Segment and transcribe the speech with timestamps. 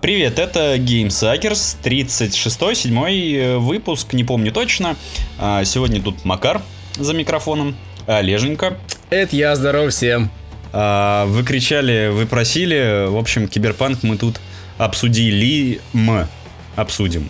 [0.00, 4.96] Привет, это GameSuckers, 36-й, 7 выпуск, не помню точно.
[5.38, 6.62] А, сегодня тут Макар
[6.96, 7.76] за микрофоном,
[8.06, 8.78] Олеженька.
[9.10, 10.30] Это я, здоров всем.
[10.72, 14.40] А, вы кричали, вы просили, в общем, Киберпанк мы тут
[14.78, 16.26] обсудили, мы
[16.74, 17.28] обсудим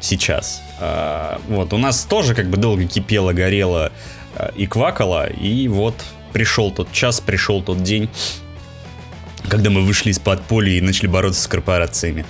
[0.00, 0.60] сейчас.
[0.80, 3.90] А, вот, у нас тоже как бы долго кипело, горело
[4.54, 5.94] и квакало, и вот
[6.32, 8.08] пришел тот час, пришел тот день,
[9.48, 12.24] когда мы вышли из подполья и начали бороться с корпорациями.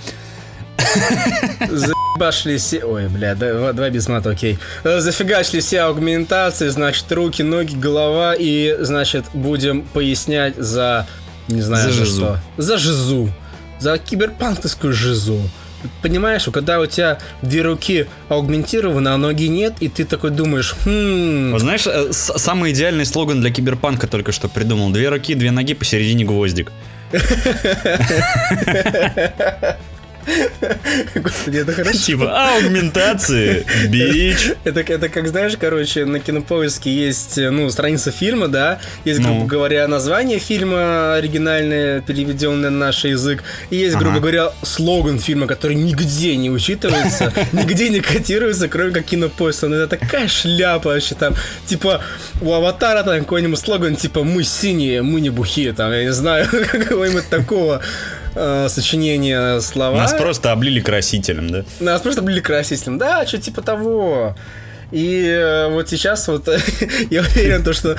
[1.69, 2.83] Заебашили все...
[2.83, 4.57] Ой, бля, два, два без мата, окей.
[4.83, 11.07] Зафигачили все аугментации, значит, руки, ноги, голова, и, значит, будем пояснять за...
[11.47, 12.39] Не знаю, за, за что.
[12.57, 13.29] За жизу.
[13.79, 15.41] За киберпанковскую жизу.
[16.01, 21.51] Понимаешь, когда у тебя две руки аугментированы, а ноги нет, и ты такой думаешь, хм...
[21.51, 24.91] Вот знаешь, э, самый идеальный слоган для киберпанка только что придумал.
[24.91, 26.71] Две руки, две ноги, посередине гвоздик.
[31.15, 31.97] Господи, это хорошо.
[31.97, 34.51] Типа аугментации, бич.
[34.63, 39.45] Это, это как, знаешь, короче, на кинопоиске есть, ну, страница фильма, да, есть, грубо ну.
[39.45, 44.19] говоря, название фильма оригинальное, переведенное на наш язык, и есть, грубо ага.
[44.21, 49.67] говоря, слоган фильма, который нигде не учитывается, нигде не котируется, кроме как кинопоиска.
[49.67, 51.35] Ну, это такая шляпа вообще там,
[51.65, 52.01] типа,
[52.41, 56.47] у Аватара там какой-нибудь слоган, типа, мы синие, мы не бухие, там, я не знаю,
[56.71, 57.81] какого-нибудь такого
[58.35, 59.97] э, сочинения слова.
[59.97, 61.63] Нас просто облили красителем, да?
[61.79, 64.35] Нас просто облили красителем, да, что типа того.
[64.91, 66.47] И э, вот сейчас вот
[67.09, 67.95] я уверен, то, что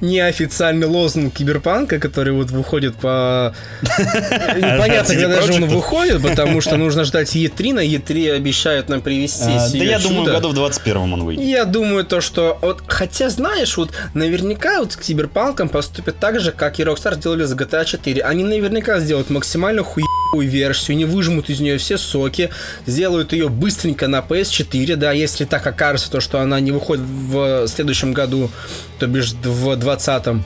[0.00, 3.54] неофициальный лозунг киберпанка, который вот выходит по...
[3.82, 9.50] Непонятно, когда даже он выходит, потому что нужно ждать E3, на E3 обещают нам привести
[9.50, 11.44] а, Да я думаю, году в 21 он выйдет.
[11.44, 12.58] Я думаю, то, что...
[12.62, 17.44] Вот, хотя, знаешь, вот наверняка вот с киберпанком поступят так же, как и Rockstar сделали
[17.44, 18.22] с GTA 4.
[18.22, 20.04] Они наверняка сделают максимально хуй
[20.40, 22.48] версию, не выжмут из нее все соки,
[22.86, 27.66] сделают ее быстренько на PS4, да, если так окажется, то, что она не выходит в
[27.66, 28.50] следующем году,
[28.98, 30.44] то бишь в 20-м,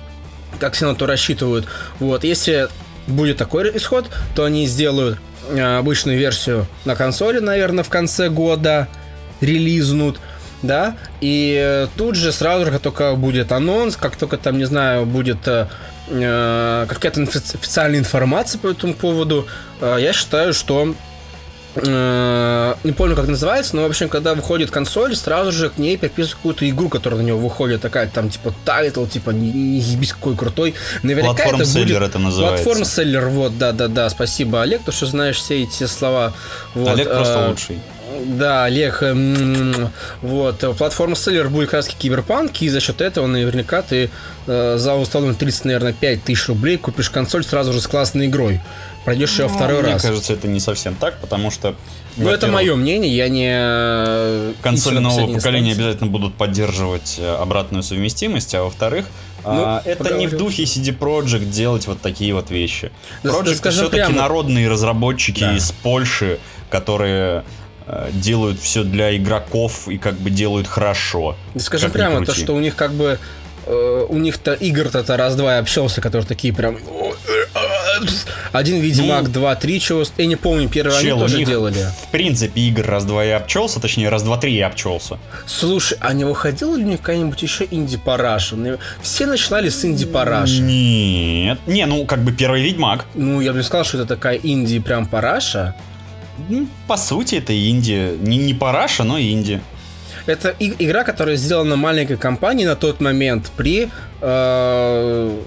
[0.58, 1.66] как все на то рассчитывают.
[2.00, 2.68] Вот, если
[3.06, 8.88] будет такой исход, то они сделают э, обычную версию на консоли, наверное, в конце года,
[9.40, 10.18] релизнут,
[10.62, 15.06] да, и тут же сразу же, как только будет анонс, как только там, не знаю,
[15.06, 15.68] будет э,
[16.08, 19.46] э, какая-то официальная информация по этому поводу,
[19.80, 20.94] э, я считаю, что
[21.82, 26.36] не помню, как называется, но, в общем, когда выходит консоль, сразу же к ней приписывают
[26.36, 30.36] какую-то игру, которая на него выходит, такая там, типа, title, типа, не, не ебись какой
[30.36, 30.74] крутой.
[31.02, 32.02] Наверняка Платформ это будет...
[32.02, 32.64] это называется.
[32.64, 36.32] Platform seller, вот, да-да-да, спасибо, Олег, то, что знаешь все эти слова.
[36.74, 37.78] Вот, Олег просто лучший.
[38.24, 39.88] Да, Олег, э,
[40.22, 44.10] вот, platform seller будет как раз киберпанк, и за счет этого наверняка ты
[44.46, 48.60] э, за условно 30, наверное, 5 тысяч рублей купишь консоль сразу же с классной игрой.
[49.06, 50.02] Пройдешь ее ну, второй мне раз.
[50.02, 51.74] Мне кажется, это не совсем так, потому что...
[52.18, 53.50] Ну, это мое мнение, я не...
[53.50, 59.06] Э, Консоли нового поколения обязательно будут поддерживать э, обратную совместимость, а во-вторых,
[59.44, 60.18] ну, а, это поговорим.
[60.18, 62.92] не в духе CD Projekt делать вот такие вот вещи.
[63.22, 64.16] Да, Project да, все-таки прямо...
[64.16, 65.56] народные разработчики да.
[65.56, 66.38] из Польши,
[66.68, 67.44] которые
[67.88, 71.36] Э, делают все для игроков и как бы делают хорошо.
[71.56, 73.20] Скажи прямо то, что у них как бы
[73.64, 76.78] э, у них-то игр-то раз-два общался, которые такие прям
[78.52, 80.04] один Ведьмак, ну, два, три, чего...
[80.16, 81.86] Я не помню, первый чел, они тоже делали.
[82.06, 85.18] В принципе, игр раз-два я обчелся, точнее, раз-два-три я обчелся.
[85.46, 88.56] Слушай, а не выходила ли у них какая-нибудь еще инди-параша?
[89.02, 90.60] Все начинали с инди-параши.
[90.60, 91.58] Нет.
[91.66, 93.04] Не, ну, как бы первый Ведьмак.
[93.14, 95.74] Ну, я бы не сказал, что это такая инди прям параша.
[96.48, 98.12] Ну, по сути, это Индия.
[98.18, 99.62] Не, не параша, но Индия.
[100.26, 103.88] Это и, игра, которая сделана маленькой компанией на тот момент при
[104.20, 105.40] э,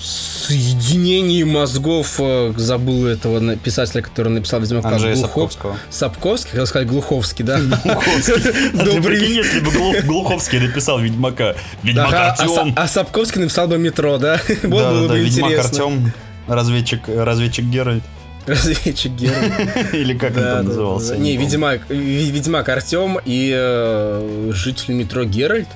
[0.00, 2.16] соединении мозгов.
[2.18, 4.98] Э, забыл этого писателя, который написал Ведьмака.
[4.98, 5.18] Глухов...
[5.18, 5.76] Сапковского.
[5.90, 7.60] Сапковский, хотел сказать Глуховский, да?
[7.84, 9.26] А Добрый.
[9.26, 9.70] Если бы
[10.02, 11.54] Глуховский написал Ведьмака.
[11.82, 12.72] Ведьмак а Артем.
[12.76, 14.40] А Сапковский написал бы метро, да?
[14.62, 15.48] Вот было бы интересно.
[15.48, 16.12] Ведьмак Артем,
[16.46, 18.04] разведчик, разведчик Геральт.
[18.46, 19.92] Разведчик Геральт.
[19.92, 21.16] Или как он там назывался?
[21.16, 25.68] Не, Ведьмак, Ведьмак Артем и э, житель метро Геральт.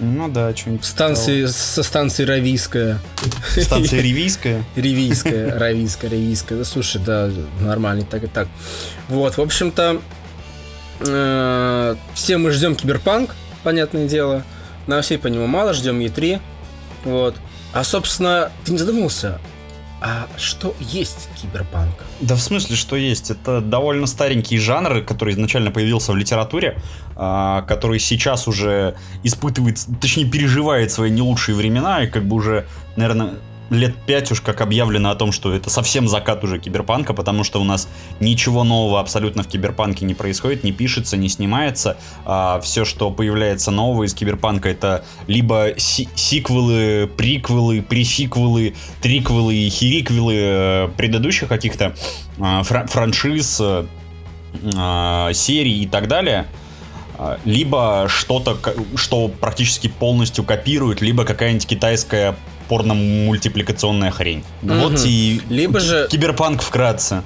[0.00, 0.84] Ну да, что-нибудь.
[0.84, 2.98] Станции, со станции Равийская.
[3.60, 4.64] Станция Ривийская?
[4.76, 6.58] Ривийская, Равийская, Ривийская.
[6.58, 7.30] Да слушай, да,
[7.60, 8.48] нормально, так и так.
[9.08, 10.00] Вот, в общем-то,
[11.00, 13.34] э, все мы ждем Киберпанк,
[13.64, 14.44] понятное дело.
[14.86, 16.40] На все по нему мало, ждем Е3.
[17.04, 17.34] Вот.
[17.72, 19.40] А, собственно, ты не задумывался,
[20.00, 22.04] а что есть киберпанк?
[22.20, 23.30] Да в смысле, что есть?
[23.30, 26.80] Это довольно старенький жанр, который изначально появился в литературе,
[27.16, 32.66] а, который сейчас уже испытывает, точнее переживает свои не лучшие времена и как бы уже,
[32.96, 33.34] наверное,
[33.70, 37.60] лет пять уж как объявлено о том, что это совсем закат уже киберпанка, потому что
[37.60, 37.88] у нас
[38.20, 41.96] ничего нового абсолютно в киберпанке не происходит, не пишется, не снимается.
[42.24, 49.68] А все, что появляется нового из киберпанка, это либо си сиквелы, приквелы, пресиквелы, триквелы и
[49.68, 51.94] хириквелы э, предыдущих каких-то
[52.38, 53.84] э, фра франшиз, э,
[55.34, 56.46] серий и так далее
[57.44, 58.56] либо что-то,
[58.94, 62.36] что практически полностью копирует, либо какая-нибудь китайская
[62.68, 64.44] порно-мультипликационная хрень.
[64.62, 64.74] Угу.
[64.74, 66.08] Вот и либо же...
[66.10, 67.22] киберпанк вкратце.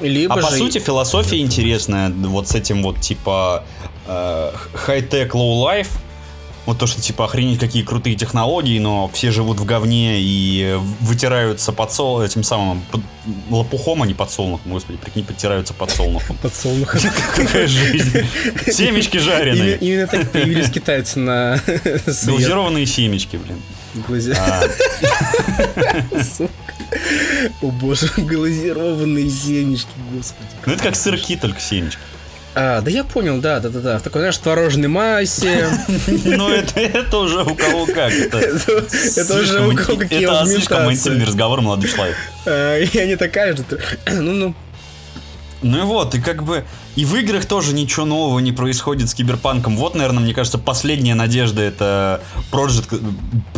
[0.00, 0.46] Либо а же...
[0.46, 3.64] по сути философия интересная, вот с этим вот типа
[4.06, 4.52] э,
[4.86, 5.88] high-tech, low-life,
[6.66, 11.72] вот то, что типа охренеть какие крутые технологии, но все живут в говне и вытираются
[11.72, 13.02] под сол этим самым под,
[13.50, 14.72] лопухом, а не подсолнухом.
[14.72, 16.36] Господи, прикинь, подтираются подсолнухом.
[16.38, 17.00] Подсолнухом.
[17.36, 18.26] Какая жизнь.
[18.70, 19.76] Семечки жареные.
[19.76, 21.60] Именно так появились китайцы на
[22.24, 23.60] Глазированные семечки, блин.
[24.36, 24.62] А.
[27.62, 30.48] О боже, глазированные семечки, господи.
[30.66, 32.00] Ну это как сырки, только семечки.
[32.56, 33.98] А, да я понял, да, да, да, да.
[33.98, 35.68] В такой, знаешь, творожной массе.
[36.24, 38.12] Ну, это, это уже у кого как.
[38.12, 42.16] Это, это уже у кого какие Это слишком интимный разговор, молодой человек.
[42.46, 43.64] А, я не такая же.
[44.12, 44.54] Ну, ну.
[45.62, 46.64] Ну и вот, и как бы
[46.96, 49.76] и в играх тоже ничего нового не происходит с киберпанком.
[49.76, 53.02] Вот, наверное, мне кажется, последняя надежда это Project...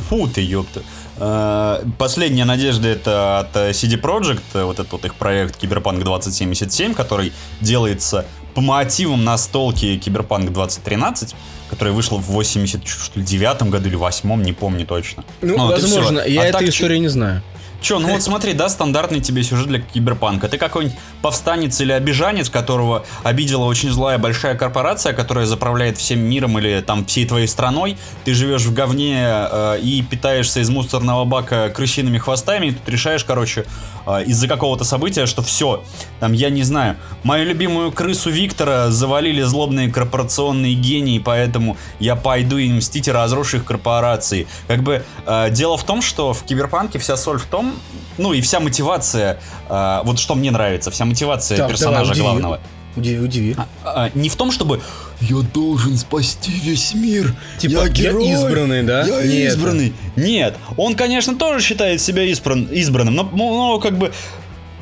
[0.09, 0.83] Фу ты, ёпта.
[1.19, 7.33] А, последняя надежда это от CD Projekt, вот этот вот их проект Киберпанк 2077, который
[7.61, 11.35] делается по мотивам настолки Киберпанк 2013,
[11.71, 15.25] которая вышла в 89 году или 8 не помню точно.
[15.41, 17.43] Ну, ну возможно, я а этой истории не знаю.
[17.87, 20.49] Че, ну вот смотри, да, стандартный тебе сюжет для киберпанка.
[20.49, 26.59] Ты какой-нибудь повстанец или обижанец, которого обидела очень злая большая корпорация, которая заправляет всем миром
[26.59, 27.97] или там всей твоей страной.
[28.25, 33.23] Ты живешь в говне э, и питаешься из мусорного бака крысиными хвостами, и тут решаешь,
[33.23, 33.65] короче,
[34.05, 35.85] э, из-за какого-то события, что все,
[36.19, 42.59] там, я не знаю, мою любимую крысу Виктора завалили злобные корпорационные гении, поэтому я пойду
[42.59, 44.49] и мстить разрушить корпорации.
[44.67, 47.76] Как бы э, дело в том, что в киберпанке вся соль в том,
[48.19, 52.61] ну и вся мотивация, э, вот что мне нравится, вся мотивация так, персонажа давай, главного.
[52.97, 53.57] Удиви, удиви.
[53.59, 54.81] А, а, не в том, чтобы
[55.21, 57.35] я должен спасти весь мир.
[57.59, 58.27] Типа, я герой.
[58.27, 59.05] Я избранный, да?
[59.05, 59.93] Я не избранный.
[60.17, 64.13] Нет, он, конечно, тоже считает себя избран, избранным, но, но как бы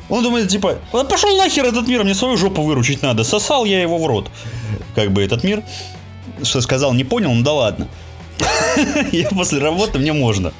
[0.07, 0.77] он думает, типа,
[1.09, 3.23] пошел нахер этот мир, мне свою жопу выручить надо.
[3.23, 4.29] Сосал я его в рот.
[4.93, 5.63] Как бы этот мир.
[6.43, 7.87] Что сказал, не понял, ну да ладно.
[9.11, 10.53] Я после работы, мне можно.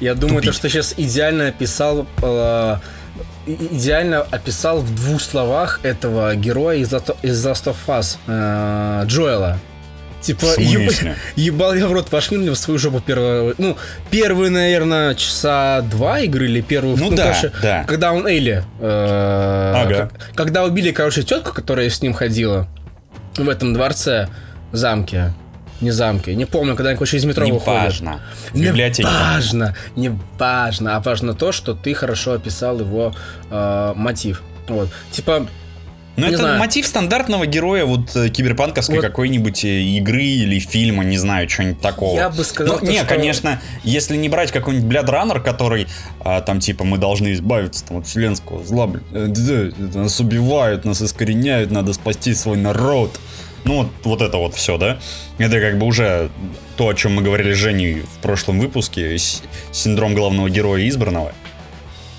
[0.00, 2.76] Я думаю, то, что сейчас идеально описал э,
[3.46, 6.92] идеально описал в двух словах этого героя из,
[7.22, 9.58] из Last of Us, э, Джоэла.
[10.20, 10.92] Типа, еб,
[11.36, 13.54] ебал я в рот ваш мир, мне в свою жопу первого...
[13.58, 13.76] Ну,
[14.10, 16.96] первые, наверное, часа два игры или первую...
[16.96, 17.84] Ну, ну да, короче, да.
[17.84, 18.64] Когда он Эйли...
[18.80, 20.10] Э, ага.
[20.34, 22.66] Когда убили, короче, тетку, которая с ним ходила
[23.36, 24.28] в этом дворце,
[24.72, 25.32] замке.
[25.80, 26.30] Не замки.
[26.30, 27.82] Не помню, когда они, короче, из метро не выходят.
[27.82, 28.20] важно.
[28.54, 28.70] Не
[29.02, 29.76] важно.
[29.94, 30.96] Не важно.
[30.96, 33.14] А важно то, что ты хорошо описал его
[33.50, 34.42] э, мотив.
[34.68, 34.88] Вот.
[35.10, 35.46] Типа,
[36.16, 36.58] ну, это знаю.
[36.58, 39.04] мотив стандартного героя вот э, киберпанковской вот.
[39.04, 42.16] какой-нибудь э, игры или фильма, не знаю, что-нибудь такого.
[42.16, 43.06] Я бы сказал, ну, не, что...
[43.06, 45.86] конечно, если не брать какой-нибудь Runner, который
[46.20, 49.26] а, там типа мы должны избавиться там, от вселенского зла, э,
[49.94, 53.20] нас убивают, нас искореняют, надо спасти свой народ.
[53.66, 54.98] Ну, вот, это вот все, да?
[55.38, 56.30] Это как бы уже
[56.76, 59.16] то, о чем мы говорили с Женей в прошлом выпуске,
[59.72, 61.32] синдром главного героя избранного.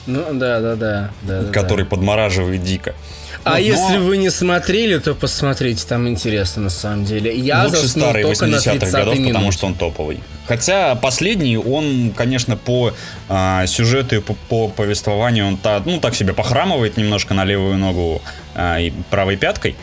[0.06, 1.12] Ну, да, да, да.
[1.22, 1.89] да который да.
[1.89, 2.96] подмораживает дико.
[3.44, 4.04] А вот, если но...
[4.04, 7.34] вы не смотрели, то посмотрите, там интересно на самом деле.
[7.34, 9.34] Я Лучше старый 80-х годов, минут.
[9.34, 10.20] потому что он топовый.
[10.48, 12.94] Хотя последний, он, конечно, по
[13.30, 17.77] а, сюжету и по, по повествованию, он та, ну, так себе похрамывает немножко на левую
[17.77, 18.22] ногу
[18.56, 19.75] а, и правой пяткой.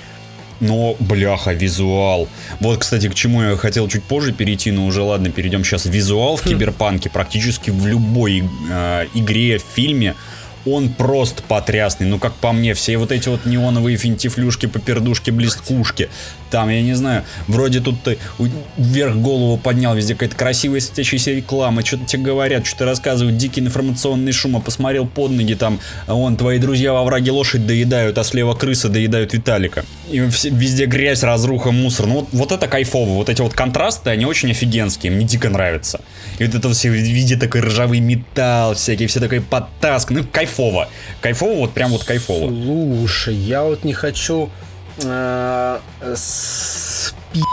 [0.61, 2.29] Но, бляха, визуал.
[2.61, 5.87] Вот, кстати, к чему я хотел чуть позже перейти, но уже ладно, перейдем сейчас.
[5.87, 6.49] Визуал в хм.
[6.51, 10.15] киберпанке практически в любой э, игре, фильме
[10.67, 12.07] он просто потрясный.
[12.07, 16.09] Ну, как по мне, все вот эти вот неоновые финтифлюшки, попердушки, блесткушки.
[16.55, 18.17] Там, я не знаю, вроде тут ты
[18.77, 24.31] вверх голову поднял, везде какая-то красивая светящаяся реклама, что-то тебе говорят, что-то рассказывают, дикий информационный
[24.31, 28.55] шум, а посмотрел под ноги, там, вон, твои друзья во враге лошадь доедают, а слева
[28.55, 29.85] крысы доедают Виталика.
[30.09, 32.07] И везде грязь, разруха, мусор.
[32.07, 33.15] Ну, вот, вот это кайфово.
[33.15, 36.03] Вот эти вот контрасты, они очень офигенские, мне дико нравятся.
[36.39, 40.11] И вот это все в виде такой ржавый металл, всякие, все такой потаск.
[40.11, 40.89] Ну, кайфово.
[41.21, 42.47] Кайфово, вот прям вот кайфово.
[42.47, 44.51] Слушай, я вот не хочу
[45.03, 45.79] э,
[46.17, 47.45] спить,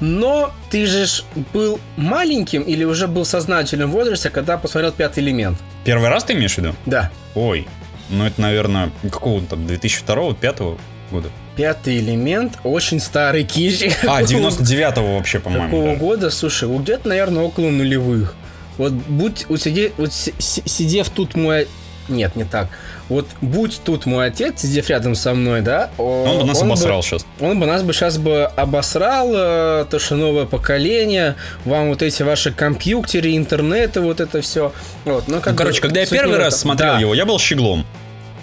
[0.00, 1.06] Но ты же
[1.52, 5.58] был маленьким или уже был в сознательном возрасте, когда посмотрел «Пятый элемент».
[5.84, 6.74] Первый раз ты имеешь в виду?
[6.86, 7.10] Да.
[7.34, 7.68] Ой,
[8.08, 10.78] ну это, наверное, какого-то 2002-2005
[11.10, 11.28] года.
[11.56, 13.82] Пятый элемент очень старый кич.
[14.06, 15.66] А, 99-го вообще, по-моему.
[15.66, 15.96] Какого да.
[15.96, 16.30] года?
[16.30, 18.34] Слушай, вот где-то, наверное, около нулевых.
[18.78, 21.68] Вот будь, вот, сиди, вот си- си- сидев тут мой...
[22.10, 22.68] Нет, не так.
[23.08, 25.90] Вот будь тут мой отец, сидев рядом со мной, да?
[25.96, 27.24] Он бы нас обосрал сейчас.
[27.40, 32.22] Он бы нас бы сейчас бы обосрал, э, то, что новое поколение, вам вот эти
[32.22, 34.72] ваши компьютеры, интернеты, вот это все.
[35.04, 36.58] Вот, ну, как Ну, бы короче, когда я первый раз этом.
[36.60, 36.98] смотрел Да.
[37.00, 37.86] его, я был щеглом.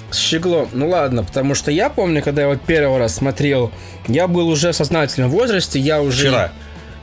[0.09, 0.69] С щеглом.
[0.71, 3.71] Ну ладно, потому что я помню, когда я вот первый раз смотрел,
[4.07, 6.27] я был уже в сознательном возрасте, я уже...
[6.29, 6.51] Вчера.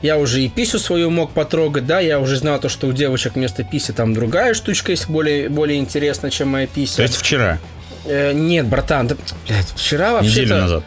[0.05, 3.33] Я уже и писю свою мог потрогать, да, я уже знал то, что у девочек
[3.33, 6.97] вместо писи там другая штучка есть, более, более интересная, чем моя пися.
[6.97, 7.57] То есть вчера,
[8.07, 9.15] Э, нет, братан, да,
[9.47, 10.83] блядь, вчера вообще неделю назад.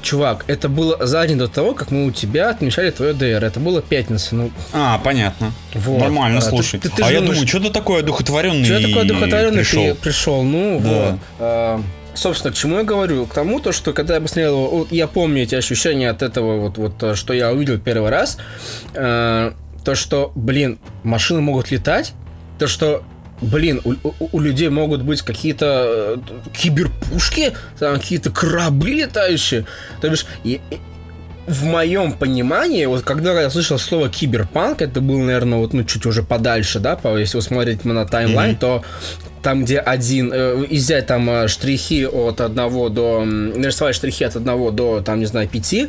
[0.00, 3.44] Чувак, это было за день до того, как мы у тебя отмечали твое ДР.
[3.44, 4.34] Это было пятница.
[4.34, 5.52] Ну, А, понятно.
[5.74, 6.00] Вот.
[6.00, 6.80] Нормально, А, ты- слушай.
[6.80, 9.82] ты- ты а же я думаю, что ты такой одухотворенный что такое духотворенный пришел?
[9.84, 10.42] ты пришел?
[10.42, 10.88] Ну, Да.
[10.88, 11.18] вот.
[11.38, 11.82] А,
[12.18, 13.26] собственно, к чему я говорю?
[13.26, 16.78] К тому, то, что когда я посмотрел, его, я помню эти ощущения от этого, вот,
[16.78, 18.38] вот, э, что я увидел первый раз,
[18.94, 19.52] э,
[19.84, 22.12] то, что, блин, машины могут летать,
[22.58, 23.02] то, что
[23.40, 29.64] Блин, у, у- у людей могут быть какие-то э, киберпушки, там какие-то корабли летающие.
[30.00, 30.60] То бишь, и-
[31.48, 36.04] в моем понимании, вот когда я слышал слово киберпанк, это было, наверное, вот, ну, чуть
[36.06, 38.58] уже подальше, да, по, если вы смотрите на таймлайн, Мгм.
[38.58, 38.84] то
[39.42, 44.70] там, где один, э, взять там э, штрихи от одного до, нарисовать штрихи от одного
[44.70, 45.88] до, там, не знаю, пяти,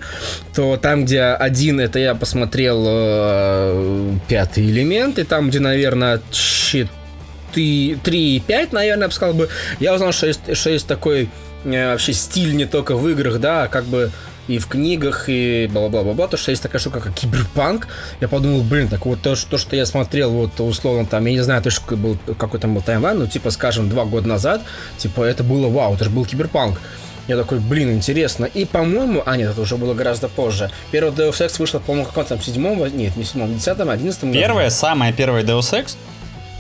[0.56, 7.98] то там, где один, это я посмотрел э, пятый элемент, и там, где, наверное, четыре,
[8.04, 9.50] три и пять, наверное, я бы сказал бы,
[9.80, 11.30] я узнал, что есть, что есть такой
[11.66, 14.12] э, вообще стиль не только в играх, да, а как бы
[14.50, 17.88] и в книгах, и бла-бла-бла-бла, то, что есть такая штука, как киберпанк.
[18.20, 21.34] Я подумал, блин, так вот то, что, то, что я смотрел, вот условно там, я
[21.34, 24.64] не знаю точно был, какой там был таймлайн, ну, типа, скажем, два года назад,
[24.98, 26.82] типа, это было вау, это же был киберпанк.
[27.28, 28.46] Я такой, блин, интересно.
[28.46, 30.72] И, по-моему, а нет, это уже было гораздо позже.
[30.90, 34.42] Первый Deus Ex вышел, по-моему, в каком там седьмом, нет, не седьмом, десятом, одиннадцатом году.
[34.42, 35.96] Первая, самая первая Deus Ex?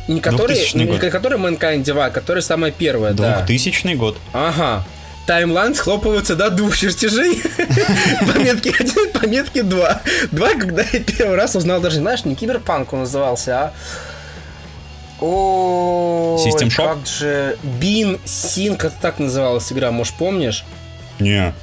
[0.07, 0.99] Не который, 2000 не год.
[0.99, 3.37] который Mankind Divide, который самая первая, да.
[3.47, 4.15] 2000 год.
[4.31, 4.85] Ага.
[5.29, 7.39] Таймлайн схлопывается до двух чертежей.
[8.33, 10.01] Пометки один, пометки два.
[10.31, 13.73] Два, когда я первый раз узнал, даже, знаешь, не киберпанк он назывался, а...
[15.21, 16.87] О, System Shock?
[16.87, 17.57] как же...
[17.79, 20.65] Бин Синк, это так называлась игра, может, помнишь?
[21.19, 21.53] Не,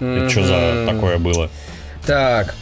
[0.00, 1.50] это что за такое было?
[2.06, 2.54] Так.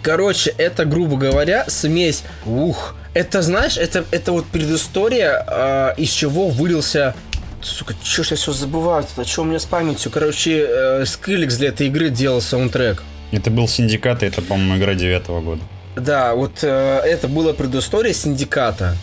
[0.00, 2.22] Короче, это, грубо говоря, смесь.
[2.46, 2.94] Ух.
[3.14, 7.16] Это, знаешь, это, это вот предыстория, а, из чего вылился.
[7.62, 9.04] Сука, чё ж я все забываю?
[9.16, 10.10] Это что у меня с памятью?
[10.10, 13.02] Короче, э, Скриллекс для этой игры делал саундтрек.
[13.30, 15.62] Это был Синдикат, и это, по-моему, игра девятого года.
[15.96, 18.96] Да, вот э, это была предыстория синдиката.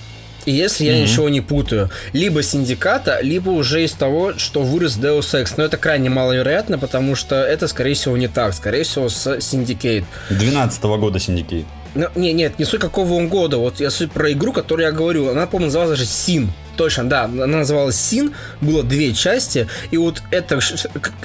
[0.45, 1.01] И если я Мгм.
[1.03, 5.53] ничего не путаю, либо синдиката, либо уже из того, что вырос Deus Ex.
[5.57, 8.53] Но это крайне маловероятно, потому что это, скорее всего, не так.
[8.53, 10.05] Скорее всего, с Syndicate.
[10.29, 11.65] 12 года Syndicate.
[11.95, 13.57] Ну, не, нет, не суть какого он года.
[13.57, 15.29] Вот я суть про игру, которую я говорю.
[15.29, 16.51] Она, по-моему, называлась даже Син.
[16.79, 17.25] Точно, да.
[17.25, 18.33] Она называлась Син.
[18.61, 19.67] Было две части.
[19.91, 20.61] И вот это...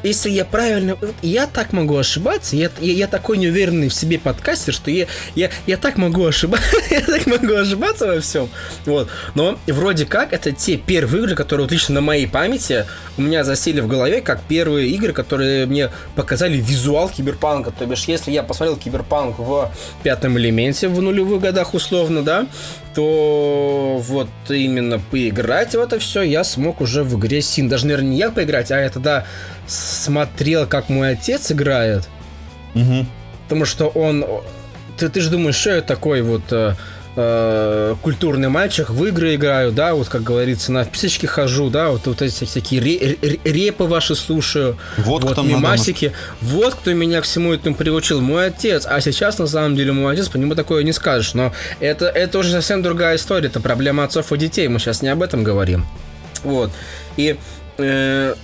[0.03, 0.99] Если я правильно...
[1.23, 2.57] Я так могу ошибаться.
[2.57, 5.07] Я, я, я такой неуверенный в себе подкастер, что я,
[5.37, 6.77] я, я так могу ошибаться.
[6.91, 8.49] я так могу ошибаться во всем.
[8.85, 9.09] Вот.
[9.37, 12.85] Но вроде как это те первые игры, которые вот лично на моей памяти
[13.17, 17.71] у меня засели в голове, как первые игры, которые мне показали визуал киберпанка.
[17.71, 19.71] То бишь, если я посмотрел киберпанк в
[20.03, 22.49] пятом элементе в нулевых годах условно, да,
[22.95, 27.69] то вот именно поиграть в это все я смог уже в игре Син.
[27.69, 29.27] Даже, наверное, не я поиграть, а я тогда
[29.67, 32.09] смотрел, как мой отец играет.
[32.75, 33.07] Угу.
[33.45, 34.25] Потому что он...
[34.97, 36.75] Ты, ты же думаешь, что я такой вот э,
[37.17, 42.07] э, культурный мальчик, в игры играю, да, вот как говорится, на вписочки хожу, да, вот,
[42.07, 46.13] вот эти всякие ре- ре- репы ваши слушаю, Вот кто надо мимасики.
[46.41, 48.87] Вот кто меня к всему этому приучил, мой отец.
[48.89, 51.35] А сейчас, на самом деле, мой отец, по нему такое не скажешь.
[51.35, 55.09] Но это, это уже совсем другая история, это проблема отцов и детей, мы сейчас не
[55.09, 55.87] об этом говорим.
[56.43, 56.71] Вот.
[57.17, 57.37] И
[57.79, 58.35] э,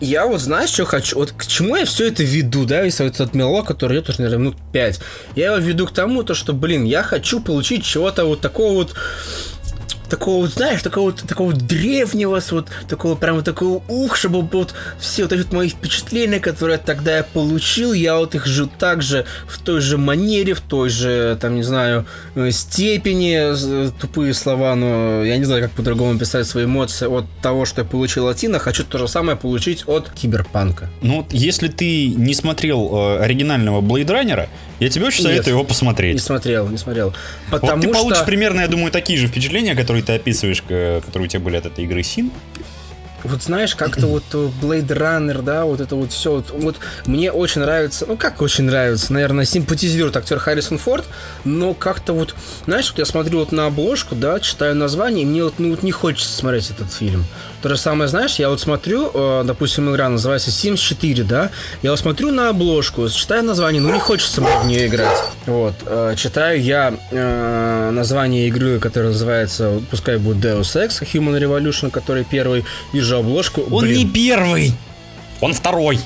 [0.00, 1.16] я вот знаешь, что хочу?
[1.16, 4.20] Вот к чему я все это веду, да, если вот этот мелок, который идет уже,
[4.20, 5.00] наверное, минут 5.
[5.36, 8.94] Я его веду к тому, то, что, блин, я хочу получить чего-то вот такого вот
[10.06, 15.32] такого знаешь, такого такого древнего, вот такого прям вот такого ух, чтобы вот все вот
[15.32, 19.58] эти вот мои впечатления, которые тогда я получил, я вот их же так же в
[19.58, 23.54] той же манере, в той же, там, не знаю, э, степени,
[24.00, 27.86] тупые слова, но я не знаю, как по-другому писать свои эмоции от того, что я
[27.86, 30.90] получил от Тина, хочу то же самое получить от Киберпанка.
[31.00, 34.48] Ну, вот если ты не смотрел э, оригинального Blade Runner,
[34.78, 35.32] Я тебе очень Нет.
[35.32, 36.22] советую его Не посмотреть.
[36.22, 37.14] смотрел, не смотрел.
[37.50, 38.26] Вот Потому ты получишь что...
[38.26, 41.66] примерно, я думаю, такие же впечатления, которые ты описываешь, к- которые у тебя были от
[41.66, 42.30] этой игры Син.
[43.26, 46.32] Вот знаешь, как-то вот э, Blade Runner, да, вот это вот все.
[46.32, 51.04] Вот, вот мне очень нравится, ну как очень нравится, наверное, симпатизирует актер Харрисон Форд,
[51.44, 55.44] но как-то вот, знаешь, вот я смотрю вот на обложку, да, читаю название, и мне
[55.44, 57.24] вот, ну, вот не хочется смотреть этот фильм.
[57.62, 61.50] То же самое, знаешь, я вот смотрю, э, допустим, игра называется Sims 4, да,
[61.82, 65.18] я вот смотрю на обложку, читаю название, ну не хочется мне в нее играть.
[65.46, 71.90] Вот, э, читаю я э, название игры, которая называется, пускай будет Deus Ex, Human Revolution,
[71.90, 72.64] который первый,
[73.16, 73.62] вижу обложку.
[73.70, 74.72] Он блин, не первый,
[75.40, 76.00] он второй.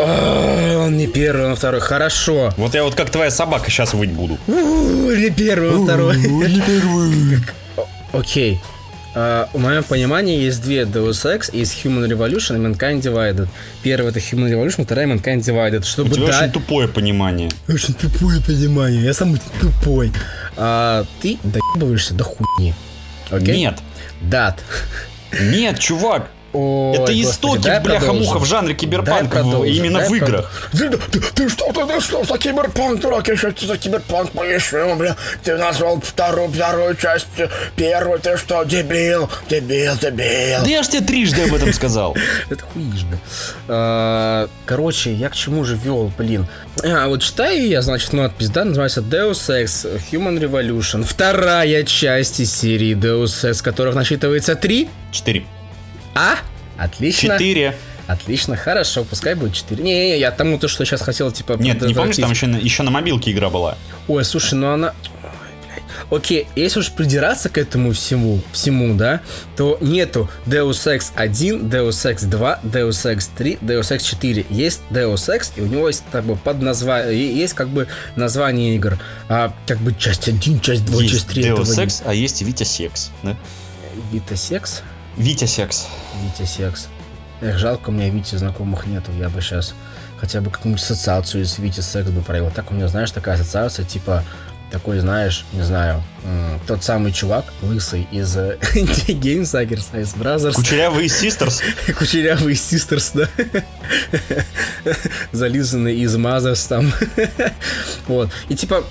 [0.00, 1.80] а, он не первый, он второй.
[1.80, 2.52] Хорошо.
[2.56, 4.38] Вот я вот как твоя собака сейчас выть буду.
[4.46, 6.16] У, Не первый, он второй.
[8.12, 8.60] Окей.
[9.14, 13.48] А, в моем понимании есть две Deus Ex, есть Human Revolution и Mankind Divided.
[13.82, 15.80] Первая это Human Revolution, вторая Mankind Divided.
[15.80, 17.50] У Чтобы тебя да- очень тупое понимание.
[17.68, 20.12] Очень тупое понимание, я сам очень тупой.
[20.56, 22.72] А ты доебываешься до хуйни.
[23.30, 23.56] Окей?
[23.58, 23.78] Нет,
[24.22, 24.62] Дат.
[25.40, 26.30] Нет, чувак.
[26.52, 30.68] Ой, это истоки, бляха-муха, в жанре киберпанк, именно в играх.
[30.72, 33.28] Ты, ты- ты что, ты, ты что за киберпанк, дурак?
[33.28, 35.16] Я что за киберпанк пояснил, бля?
[35.42, 37.26] Ты назвал вторую, вторую часть,
[37.76, 40.60] первую, ты что, дебил, дебил, дебил.
[40.62, 42.14] Да я ж тебе трижды об этом сказал.
[42.50, 43.18] Это хуижда.
[43.68, 46.46] А, Короче, я к чему же вел, блин.
[46.84, 51.02] А, вот читаю я, значит, надпись, да, называется Deus Ex Human Revolution.
[51.04, 54.88] Вторая часть из серии Deus Ex, которых насчитывается три.
[55.12, 55.44] Четыре.
[56.14, 56.36] А?
[56.76, 57.34] Отлично.
[57.34, 57.76] Четыре.
[58.06, 59.82] Отлично, хорошо, пускай будет 4.
[59.82, 61.54] Не, не, я тому то, что сейчас хотел, типа...
[61.58, 63.78] Нет, не помнишь, там еще еще на мобилке игра была?
[64.08, 64.92] Ой, слушай, ну она...
[65.22, 65.22] Ой.
[66.10, 69.22] Окей, если уж придираться к этому всему, всему, да,
[69.56, 74.46] то нету Deus Ex 1, Deus Ex 2, Deus Ex 3, Deus Ex 4.
[74.50, 78.74] Есть Deus Ex, и у него есть как бы под название, есть как бы название
[78.74, 78.98] игр.
[79.28, 81.42] А, как бы часть 1, часть 2, часть есть 3.
[81.44, 83.10] Deus Ex, а есть Витя Секс.
[83.22, 83.36] Да?
[84.10, 84.82] Вита Секс?
[85.16, 85.88] Витя Секс.
[86.22, 86.88] Витя Секс.
[87.40, 89.10] Эх, жалко, у меня Вити знакомых нету.
[89.18, 89.74] Я бы сейчас
[90.18, 92.50] хотя бы какую-нибудь ассоциацию с Вити Секс бы провел.
[92.50, 94.24] Так у меня, знаешь, такая ассоциация, типа,
[94.72, 96.02] такой, знаешь, не знаю,
[96.66, 100.54] тот самый чувак, лысый из Game Suckers, из Brothers.
[100.54, 101.62] Кучерявый Sisters.
[101.98, 103.28] Кучерявый из Sisters, да.
[105.32, 106.92] Зализанный из Mothers там.
[108.06, 108.30] Вот.
[108.48, 108.84] И типа,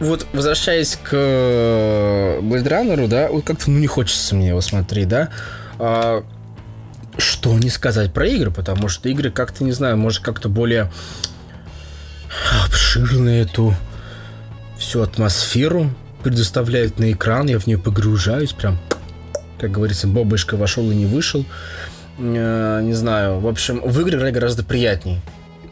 [0.00, 5.30] вот возвращаясь к Runner, да, вот как-то ну, не хочется мне его смотреть, да.
[5.78, 6.24] А,
[7.16, 10.90] что не сказать про игры, потому что игры как-то, не знаю, может как-то более
[12.64, 13.74] обширную эту
[14.78, 15.90] всю атмосферу
[16.22, 18.78] предоставляют на экран, я в нее погружаюсь, прям,
[19.60, 21.44] как говорится, бобышка вошел и не вышел.
[22.18, 25.20] Э, Не знаю, в общем, в игры гораздо приятней,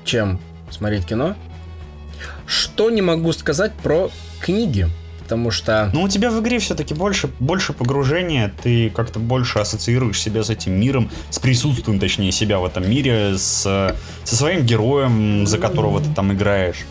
[0.05, 1.37] чем смотреть кино.
[2.47, 4.89] Что не могу сказать про книги,
[5.23, 5.91] потому что...
[5.93, 10.51] Но у тебя в игре все-таки больше, больше погружения, ты как-то больше ассоциируешь себя с
[10.51, 13.63] этим миром, с присутствием, точнее, себя в этом мире, с,
[14.25, 16.87] со своим героем, за которого ты там играешь.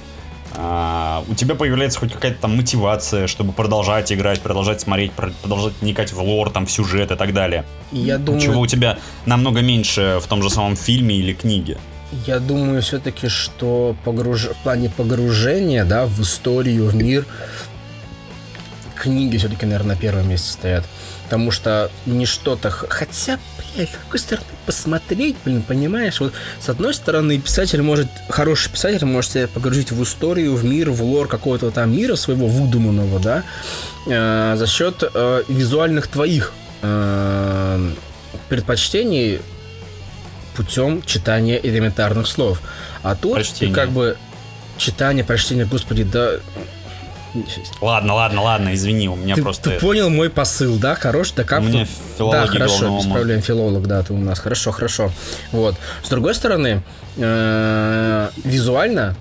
[0.57, 5.73] А, у тебя появляется хоть какая-то там мотивация, чтобы продолжать играть, продолжать смотреть, про- продолжать
[5.81, 7.65] вникать в лор, там, в сюжет и так далее.
[7.91, 11.77] Я думаю, Чего у тебя намного меньше в том же самом фильме или книге.
[12.25, 14.45] Я думаю все-таки, что погруж...
[14.45, 17.25] в плане погружения, да, в историю, в мир,
[18.95, 20.85] книги все-таки, наверное, на первом месте стоят.
[21.23, 22.69] Потому что не что-то...
[22.69, 23.39] Хотя,
[23.75, 26.19] блядь, с какой стороны посмотреть, блин, понимаешь?
[26.19, 28.07] Вот с одной стороны, писатель может...
[28.29, 32.47] Хороший писатель может себя погрузить в историю, в мир, в лор какого-то там мира своего
[32.47, 33.43] выдуманного, да,
[34.07, 37.91] э, за счет э, визуальных твоих э,
[38.49, 39.41] предпочтений
[40.55, 42.61] путем читания элементарных слов.
[43.03, 43.73] А тут Прочтение.
[43.73, 44.17] ты как бы
[44.77, 46.33] читание, прочтение, господи, да...
[47.81, 49.71] Ладно, ладно, ладно, извини, у меня Ты, просто...
[49.71, 50.95] ты понял мой посыл, да?
[50.95, 51.85] Хорош, да как У меня
[52.17, 54.39] филология Да, хорошо, без проблем, филолог, да, ты у нас.
[54.39, 55.11] Хорошо, хорошо.
[55.51, 55.75] Вот.
[56.01, 56.81] С другой стороны,
[57.17, 59.17] э, визуально,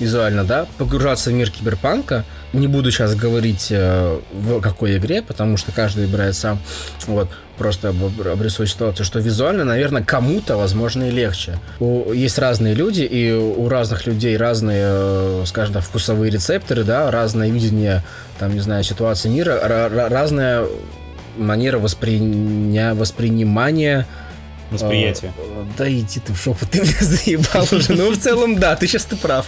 [0.00, 5.56] визуально, да, погружаться в мир киберпанка, не буду сейчас говорить э, в какой игре, потому
[5.56, 6.58] что каждый выбирает сам,
[7.06, 11.58] вот, просто об- обрисую ситуацию, что визуально, наверное, кому-то, возможно, и легче.
[11.80, 17.10] У- есть разные люди, и у разных людей разные, э, скажем так, вкусовые рецепторы, да,
[17.10, 18.02] разное видение,
[18.38, 20.64] там, не знаю, ситуации мира, ра- ра- разная
[21.36, 22.94] манера восприня...
[22.94, 24.06] воспринимания
[24.70, 25.32] Восприятие.
[25.38, 27.94] Э, Да иди ты в жопу, ты меня заебал уже.
[27.94, 29.46] Ну, в целом, да, ты сейчас ты прав.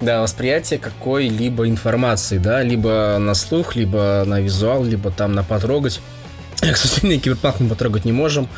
[0.00, 6.00] Да, восприятие какой-либо информации, да, либо на слух, либо на визуал, либо там на потрогать.
[6.60, 8.48] К сожалению, киберпанк мы потрогать не можем.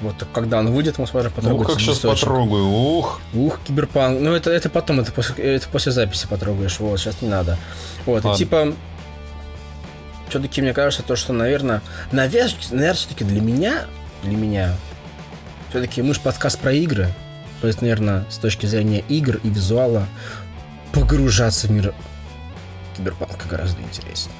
[0.00, 1.66] Вот когда он выйдет, мы сможем Ну, потрогать.
[1.68, 2.20] как сейчас дисочек.
[2.26, 2.64] потрогаю.
[2.66, 3.20] Ух.
[3.34, 4.20] Ух, киберпанк.
[4.20, 6.78] Ну, это, это потом, это после, это после записи потрогаешь.
[6.80, 7.56] Вот, сейчас не надо.
[8.04, 8.34] Вот, Ладно.
[8.34, 8.74] и типа...
[10.28, 13.84] Все-таки мне кажется, то, что, наверное, наверное, наверное все-таки для меня,
[14.24, 14.74] для меня,
[15.72, 17.08] все-таки мы же подкаст про игры.
[17.62, 20.06] То есть, наверное, с точки зрения игр и визуала,
[20.92, 21.94] погружаться в мир
[22.94, 24.36] киберпанка гораздо интереснее.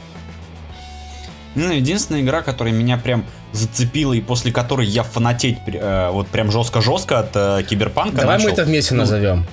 [1.54, 6.52] Ну, единственная игра, которая меня прям зацепила и после которой я фанатеть э, вот прям
[6.52, 8.48] жестко-жестко от э, киберпанка Давай начал.
[8.48, 9.46] мы это вместе Ну, назовем.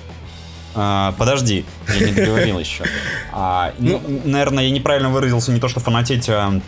[0.74, 1.64] А, подожди,
[1.98, 2.84] я не договорил еще.
[3.32, 6.60] А, ну, наверное, я неправильно выразился, не то что фанатеть, а,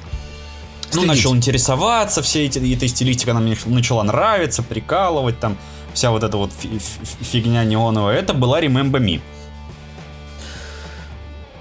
[0.95, 5.57] ну, начал интересоваться всей эти, этой стилистикой, она мне начала нравиться, прикалывать, там,
[5.95, 8.19] вся вот эта вот фи- фи- фигня неоновая.
[8.19, 9.21] Это была Remember Me.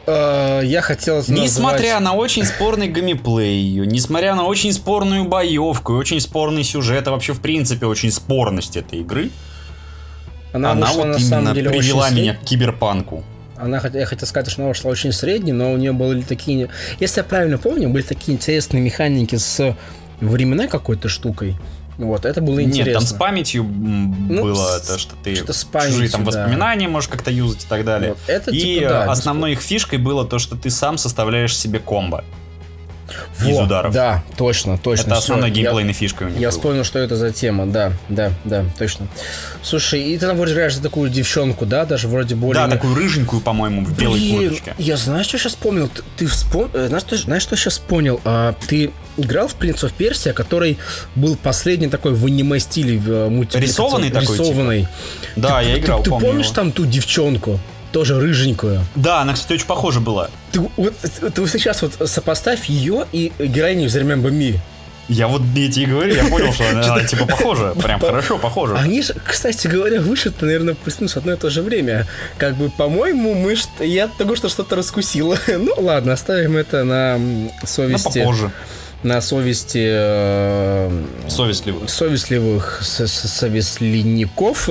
[0.07, 1.37] Э, Я хотел назвать...
[1.37, 7.07] Несмотря на очень спорный геймплей ее, несмотря на очень спорную боевку и очень спорный сюжет,
[7.07, 9.29] а вообще в принципе очень спорность этой игры,
[10.53, 13.23] Она, она, вот на самом именно деле, привела очень меня к киберпанку.
[13.61, 16.69] Она, я хотел сказать, что она вышла очень средней, но у нее были такие...
[16.99, 19.75] Если я правильно помню, были такие интересные механики с
[20.19, 21.55] временной какой-то штукой.
[21.97, 22.89] Вот, это было интересно.
[22.89, 26.23] Нет, там с памятью Ну, было с- то, что ты что с чужие там памятью,
[26.23, 26.23] да.
[26.25, 28.11] воспоминания можешь как-то юзать и так далее.
[28.11, 31.77] Вот, это, и типа, да, основной их фишкой было то, что ты сам составляешь себе
[31.79, 32.23] комбо
[33.39, 33.93] из Во, ударов.
[33.93, 35.01] Да, точно, точно.
[35.11, 37.93] Это всё, основной я- геймплейной фишкой у них Я вспомнил, что это за тема, да,
[38.09, 39.07] да, да, точно.
[39.63, 42.63] Слушай, и ты там вроде играешь за такую девчонку, да, даже вроде более...
[42.65, 44.75] Да, такую рыженькую, по-моему, в белой Блин, курточке.
[44.77, 45.87] я знаешь, что сейчас вспомнил?
[45.89, 46.69] Ты, ты вспом...
[46.73, 48.19] э, знаешь, что, знаешь, что сейчас понял?
[48.25, 50.77] А, ты играл в Принц of Персия, который
[51.15, 54.41] был последний такой в аниме-стиле в э, мультипликации- Рисованный такой, типа?
[54.47, 54.87] Рисованный.
[55.35, 56.55] Да, я Ты- играл, Ты, помню помнишь его.
[56.55, 57.59] там ту девчонку?
[57.91, 58.85] Тоже рыженькую.
[58.95, 60.29] Да, она, кстати, очень похожа была.
[60.51, 60.93] Ты, вот,
[61.33, 64.57] ты сейчас вот сопоставь ее и героиню из Remember Me.
[65.09, 67.73] Я вот я тебе говорю, я понял, что она, типа похожа.
[67.83, 68.75] Прям хорошо похожа.
[68.77, 72.07] Они же, кстати говоря, вышли, наверное, плюс-минус в одно и то же время.
[72.37, 75.35] Как бы, по-моему, мы я только что что-то раскусил.
[75.47, 77.19] ну, ладно, оставим это на
[77.65, 78.19] совести.
[78.19, 78.51] попозже.
[79.03, 81.89] на совести э, Совестливых.
[81.89, 84.69] совестливых с- с- совестливников.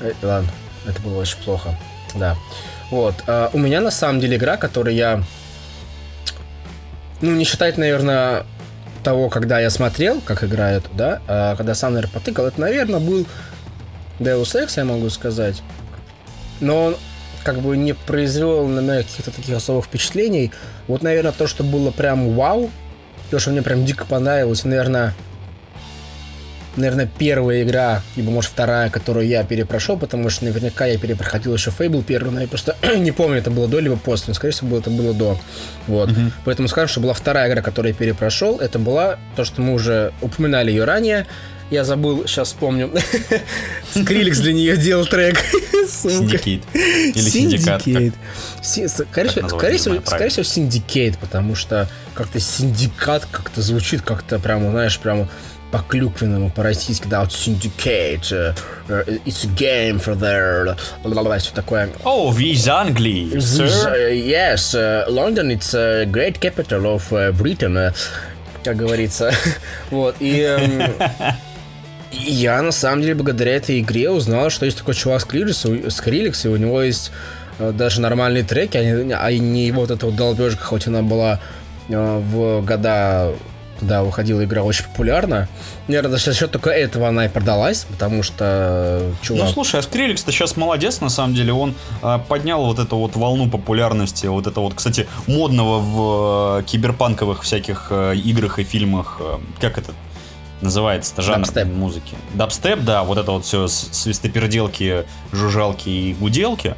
[0.00, 0.48] Э, Ладно,
[0.86, 1.76] это было очень плохо.
[2.18, 2.36] Да.
[2.90, 3.14] Вот.
[3.26, 5.22] а у меня на самом деле игра, которую я...
[7.20, 8.44] Ну, не считать, наверное,
[9.02, 13.26] того, когда я смотрел, как играют, да, а когда сам, наверное, потыкал, это, наверное, был
[14.20, 15.62] Deus Ex, я могу сказать.
[16.60, 16.96] Но он
[17.42, 20.52] как бы не произвел на меня каких-то таких особых впечатлений.
[20.86, 22.70] Вот, наверное, то, что было прям вау,
[23.30, 25.14] то, что мне прям дико понравилось, наверное,
[26.78, 31.70] наверное, первая игра, либо, может, вторая, которую я перепрошел, потому что наверняка я перепроходил еще
[31.70, 34.78] Fable первый, но я просто не помню, это было до, либо после, но, скорее всего,
[34.78, 35.38] это было до.
[35.86, 36.10] Вот.
[36.44, 40.12] Поэтому скажем, что была вторая игра, которую я перепрошел, это была то, что мы уже
[40.20, 41.26] упоминали ее ранее,
[41.70, 42.90] я забыл, сейчас вспомню.
[43.94, 45.38] Скриллекс для нее делал трек.
[45.88, 46.62] Syndicate.
[46.72, 48.14] Или Syndicate.
[50.06, 55.28] Скорее всего, Syndicate, потому что как-то синдикат как-то звучит как-то прямо, знаешь, прямо
[55.70, 58.54] по-клюквенному, по-российски, да, вот syndicate, э,
[58.88, 61.90] э, it's a game for their, все такое.
[62.04, 63.66] О, вы из Англии, sir.
[63.66, 64.74] uh, yes,
[65.08, 67.94] London it's a great capital of Britain,
[68.64, 69.32] как говорится.
[69.90, 70.82] вот, и эм,
[72.12, 76.44] и я на самом деле благодаря этой игре узнал, что есть такой чувак Скриликс, Скриликс,
[76.46, 77.12] и у него есть
[77.58, 81.38] э, даже нормальные треки, а не, а не вот эта вот долбежка, хоть она была
[81.88, 83.32] э, в года
[83.78, 85.48] когда выходила игра очень популярна.
[85.86, 88.44] Наверное, за счет только этого она и продалась, потому что
[89.00, 89.46] э, чувак...
[89.46, 91.52] Ну слушай, а Скриликс-то сейчас молодец, на самом деле.
[91.52, 96.62] Он а, поднял вот эту вот волну популярности, вот это вот, кстати, модного в э,
[96.64, 99.18] киберпанковых всяких э, играх и фильмах.
[99.20, 99.92] э, как это
[100.60, 101.68] называется-то жанр Дабстеп.
[101.68, 102.16] музыки?
[102.34, 106.74] Дабстеп, да, вот это вот все свистоперделки, жужжалки и гуделки.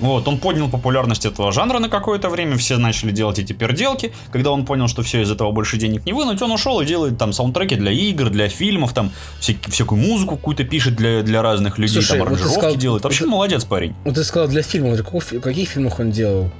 [0.00, 4.12] Вот, он поднял популярность этого жанра на какое-то время, все начали делать эти перделки.
[4.30, 7.16] Когда он понял, что все из этого больше денег не вынуть, он ушел и делает
[7.18, 11.78] там саундтреки для игр, для фильмов, там всяк- всякую музыку какую-то пишет для, для разных
[11.78, 13.04] людей, Слушай, там вот аранжировки сказал- делает.
[13.04, 13.94] Вообще вот- молодец парень.
[14.04, 16.50] Вот ты сказал для фильмов, фи- каких фильмах он делал?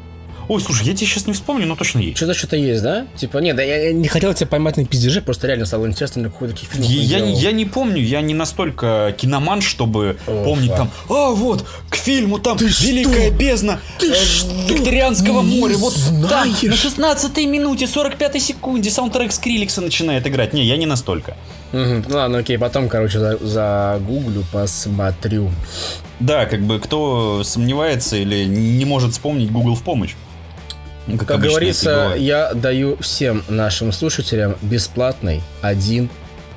[0.49, 2.17] Ой, слушай, я тебе сейчас не вспомню, но точно есть.
[2.17, 3.07] Что-то что-то есть, да?
[3.17, 6.23] Типа, нет, да, я, я не хотел тебя поймать на пиздеже, просто реально стало интересно,
[6.23, 7.39] на какой таких фильмах он Я, делал.
[7.39, 10.77] я не помню, я не настолько киноман, чтобы О, помнить фак.
[10.79, 13.37] там, а вот, к фильму там Ты Великая что?
[13.37, 14.15] бездна Ты э?
[14.69, 16.79] Викторианского Не моря, вот там на знаешь?
[16.79, 20.53] 16 минуте 45 секунде саундтрек Скриликса начинает играть.
[20.53, 21.37] Не, я не настолько.
[21.73, 22.05] Мгм.
[22.09, 25.51] Ну ладно, окей, потом, короче, за- загуглю, посмотрю.
[26.21, 30.15] Да, как бы кто сомневается или не может вспомнить, Google в помощь.
[31.07, 36.11] Ну, Как обычно это и говорится, я даю всем нашим слушателям бесплатный один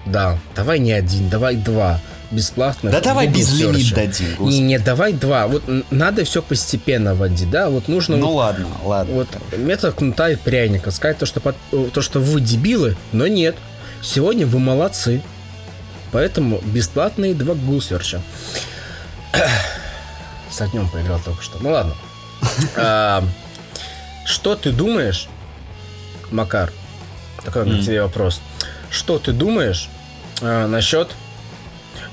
[0.06, 2.00] Да, давай не один, давай два
[2.32, 2.92] бесплатно.
[2.92, 4.28] Да давай без лимит дадим.
[4.40, 5.48] Не, не, давай два.
[5.48, 7.70] Вот надо все постепенно вводить, да?
[7.70, 8.18] Вот нужно.
[8.18, 9.16] Ну вот, ладно, ладно.
[9.16, 10.92] Вот метод кнута и пряника.
[10.92, 11.56] Сказать то, что, под,
[11.94, 13.56] то, что вы дебилы, но нет.
[14.02, 15.22] Сегодня вы молодцы.
[16.12, 18.20] Поэтому бесплатные два Google Search.
[20.52, 21.58] С огнем поиграл только что.
[21.62, 21.96] Ну ладно.
[24.24, 25.28] А, что ты думаешь,
[26.32, 26.72] Макар?
[27.44, 27.84] Такой mm.
[27.84, 28.42] тебе вопрос.
[28.90, 29.90] Что ты думаешь
[30.42, 31.10] а, насчет...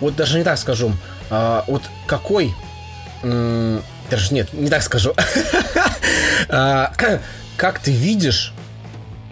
[0.00, 0.92] Вот даже не так скажу.
[1.30, 2.54] А, вот какой...
[3.22, 5.14] М- даже нет, не так скажу.
[6.48, 6.92] а,
[7.56, 8.52] как ты видишь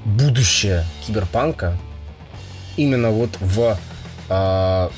[0.05, 1.79] будущее киберпанка
[2.77, 3.79] именно вот в
[4.29, 4.91] а,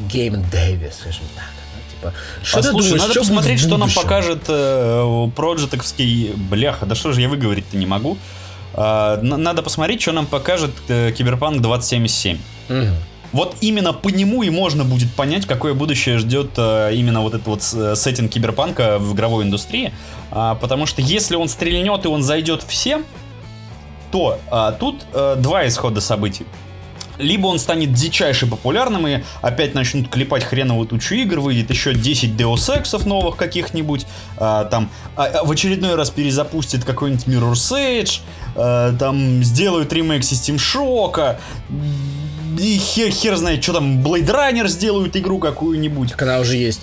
[0.00, 1.61] гейм-деве, скажем так?
[2.02, 2.14] Типа.
[2.42, 5.28] Что Послушай, ты думаешь, надо посмотреть, что нам покажет э.
[6.50, 8.16] Бляха, да что же я выговорить-то не могу.
[8.74, 12.38] Э, надо посмотреть, что нам покажет э, Киберпанк 2077.
[12.68, 12.76] Угу.
[13.32, 17.46] Вот именно по нему и можно будет понять, какое будущее ждет э, именно вот этот
[17.46, 19.92] вот э, сеттинг Киберпанка в игровой индустрии.
[20.30, 23.04] А, потому что если он стрельнет и он зайдет всем,
[24.10, 26.44] то а, тут а, два исхода событий
[27.18, 32.30] либо он станет дичайше популярным и опять начнут клепать хреновую тучу игр, выйдет еще 10
[32.30, 38.20] Deus Ex'ов новых каких-нибудь, а, там а, а, в очередной раз перезапустит какой-нибудь Mirror's Edge,
[38.56, 41.36] а, там сделают ремейк System Shock,
[42.58, 46.10] и хер, хер знает, что там, Blade Runner сделают игру какую-нибудь.
[46.10, 46.82] Так она уже есть.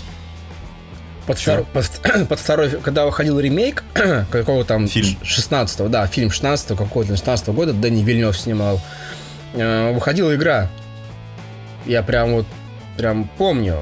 [1.28, 3.84] Под, втор, под, под второй, когда выходил ремейк
[4.32, 8.82] какого там фильм 16 да, фильм 16 какого-то 16 года, Дэнни Вильнев снимал.
[9.54, 10.70] Э, выходила игра.
[11.86, 12.46] Я прям вот
[12.98, 13.78] прям помню.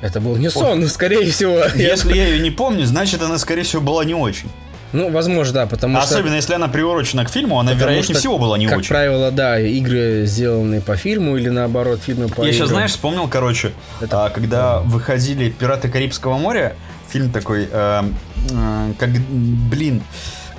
[0.00, 1.64] Это был не сон, скорее всего.
[1.74, 4.50] Если я ее не помню, значит она, скорее всего, была не очень.
[4.92, 6.14] Ну, возможно, да, потому Особенно, что...
[6.16, 8.88] Особенно, если она приурочена к фильму, она, потому вероятнее что, всего, была не как очень.
[8.88, 12.52] Как правило, да, игры сделаны по фильму или, наоборот, фильмы по Я играм.
[12.52, 13.72] сейчас, знаешь, вспомнил, короче,
[14.02, 14.26] Это...
[14.26, 16.76] а, когда выходили «Пираты Карибского моря»,
[17.08, 18.02] фильм такой, э,
[18.50, 20.02] э, как, блин,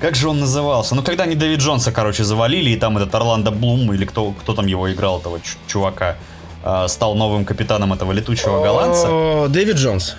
[0.03, 0.95] как же он назывался?
[0.95, 4.53] Ну, когда они Дэвид Джонса, короче, завалили, и там этот Орландо Блум, или кто, кто
[4.53, 6.17] там его играл, этого чувака,
[6.61, 9.47] э, стал новым капитаном этого летучего голландца.
[9.47, 10.15] Дэвид Джонс.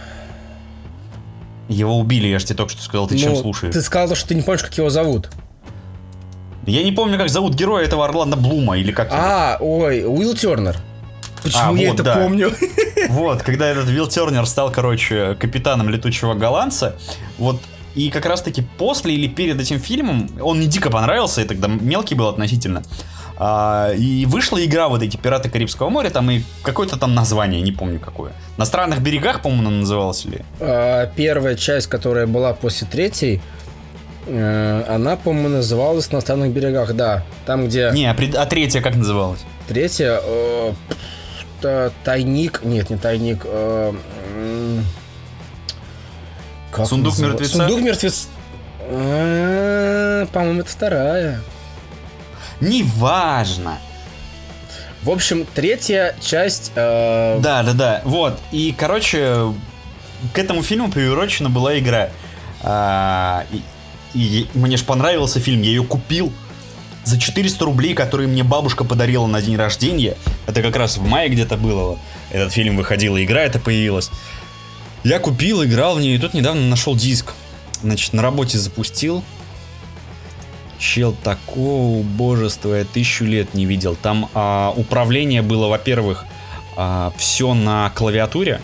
[1.68, 3.74] Его убили, я же тебе только что сказал, ты ну, чем слушаешь?
[3.74, 5.28] Ты сказал, что ты не помнишь, как его зовут.
[6.64, 9.80] Я не помню, как зовут героя этого Орландо Блума, или как А, его.
[9.80, 10.78] ой, Уилл Тернер.
[11.42, 12.14] Почему а, я вот, это да.
[12.14, 12.52] помню?
[13.10, 16.96] Вот, когда этот Уилл Тернер стал, короче, капитаном летучего голландца,
[17.36, 17.60] вот
[17.94, 22.14] и как раз-таки после или перед этим фильмом, он мне дико понравился, я тогда мелкий
[22.14, 22.82] был относительно,
[23.36, 27.72] а, и вышла игра вот эти «Пираты Карибского моря», там и какое-то там название, не
[27.72, 28.32] помню какое.
[28.56, 30.44] «На странных берегах», по-моему, она называлась или?
[30.60, 33.40] А, первая часть, которая была после третьей,
[34.26, 37.24] э, она, по-моему, называлась «На странных берегах», да.
[37.46, 37.90] Там, где...
[37.92, 39.40] Не, а, а третья как называлась?
[39.68, 40.20] Третья...
[40.22, 40.72] Э,
[42.04, 42.60] тайник...
[42.62, 43.42] Нет, не тайник...
[43.44, 43.92] Э,
[46.74, 47.56] как Сундук мертвеца?
[47.58, 48.28] Сундук мертвец.
[48.80, 51.40] А, по-моему, это вторая.
[52.60, 53.78] Неважно.
[55.02, 56.72] В общем, третья часть...
[56.74, 57.38] Э...
[57.40, 58.02] Да, да, да.
[58.04, 58.40] Вот.
[58.50, 59.52] И, короче,
[60.32, 62.08] к этому фильму приурочена была игра.
[62.62, 63.62] А, и,
[64.14, 66.32] и мне же понравился фильм, я ее купил
[67.04, 70.16] за 400 рублей, которые мне бабушка подарила на день рождения.
[70.46, 71.98] Это как раз в мае где-то было.
[72.30, 74.10] Этот фильм выходил, игра это появилась.
[75.04, 77.34] Я купил, играл в нее, и тут недавно нашел диск.
[77.82, 79.22] Значит, на работе запустил.
[80.78, 83.96] Чел, такого убожества я тысячу лет не видел.
[83.96, 86.24] Там а, управление было, во-первых,
[86.78, 88.62] а, все на клавиатуре.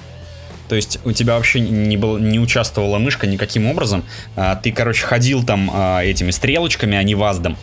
[0.70, 4.03] То есть у тебя вообще не, было, не участвовала мышка никаким образом.
[4.35, 7.59] А, ты, короче, ходил там а, этими стрелочками, а не ваздом.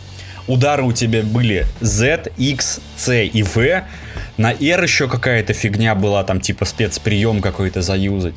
[0.46, 3.84] Удары у тебя были Z, X, C и V.
[4.38, 8.34] На R еще какая-то фигня была, там типа спецприем какой-то заюзать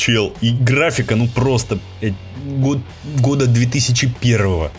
[0.00, 0.32] чел.
[0.40, 2.12] И графика, ну просто э,
[2.44, 2.78] год,
[3.18, 4.70] года 2001 -го.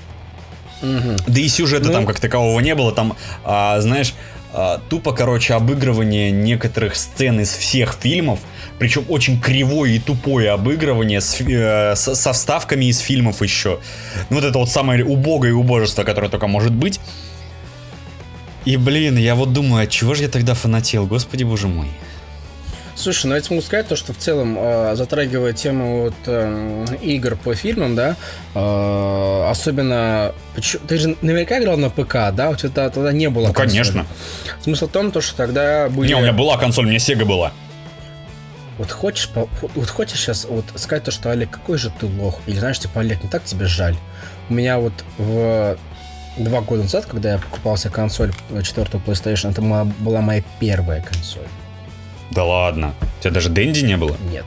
[0.82, 1.16] Угу.
[1.28, 1.94] Да и сюжета ну...
[1.94, 2.92] там как такового не было.
[2.92, 4.14] Там, а, знаешь,
[4.54, 8.40] а, тупо, короче, обыгрывание некоторых сцен из всех фильмов.
[8.80, 13.80] Причем очень кривое и тупое обыгрывание с, э, с, со вставками из фильмов еще.
[14.30, 17.00] Ну, вот это вот самое убогое убожество, которое только может быть.
[18.66, 21.88] И, блин, я вот думаю, от чего же я тогда фанател, господи боже мой.
[22.94, 26.86] Слушай, ну я тебе могу сказать то, что в целом, э, затрагивая тему вот, э,
[27.02, 28.16] игр по фильмам, да,
[28.54, 30.34] э, особенно...
[30.88, 32.52] Ты же наверняка играл на ПК, да?
[32.52, 33.70] У тебя тогда не было Ну, консоли.
[33.78, 34.06] конечно.
[34.62, 36.10] Смысл в том, то, что тогда были...
[36.10, 37.52] Не, у меня была консоль, у меня Sega была.
[38.78, 39.30] Вот хочешь,
[39.76, 42.40] вот хочешь сейчас вот сказать то, что Олег, какой же ты лох?
[42.46, 43.96] Или знаешь, типа, Олег, не так тебе жаль.
[44.50, 45.78] У меня вот в
[46.38, 51.48] два года назад, когда я покупался консоль четвертого PlayStation, это была моя первая консоль.
[52.32, 52.94] Да ладно.
[53.20, 54.16] У тебя даже Дэнди не было?
[54.30, 54.46] Нет.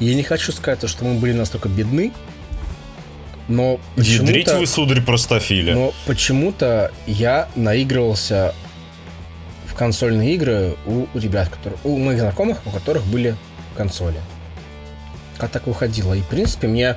[0.00, 2.12] Я не хочу сказать, что мы были настолько бедны,
[3.46, 4.32] но почему-то...
[4.32, 5.74] Ядрить вы, сударь, простофиля.
[5.74, 8.54] Но почему-то я наигрывался
[9.66, 13.36] в консольные игры у ребят, которые, у моих знакомых, у которых были
[13.76, 14.20] консоли.
[15.38, 16.14] Как так выходило.
[16.14, 16.96] И, в принципе, мне,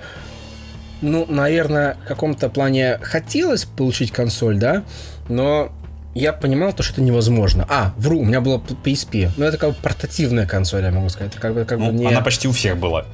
[1.01, 4.83] ну, наверное, в каком-то плане хотелось получить консоль, да,
[5.29, 5.71] но
[6.15, 7.65] я понимал, то, что это невозможно.
[7.69, 9.29] А, вру, у меня была PSP.
[9.37, 11.33] Ну, это как бы портативная консоль, я могу сказать.
[11.33, 12.07] Это как бы, как ну, бы не...
[12.07, 13.05] Она почти у всех была.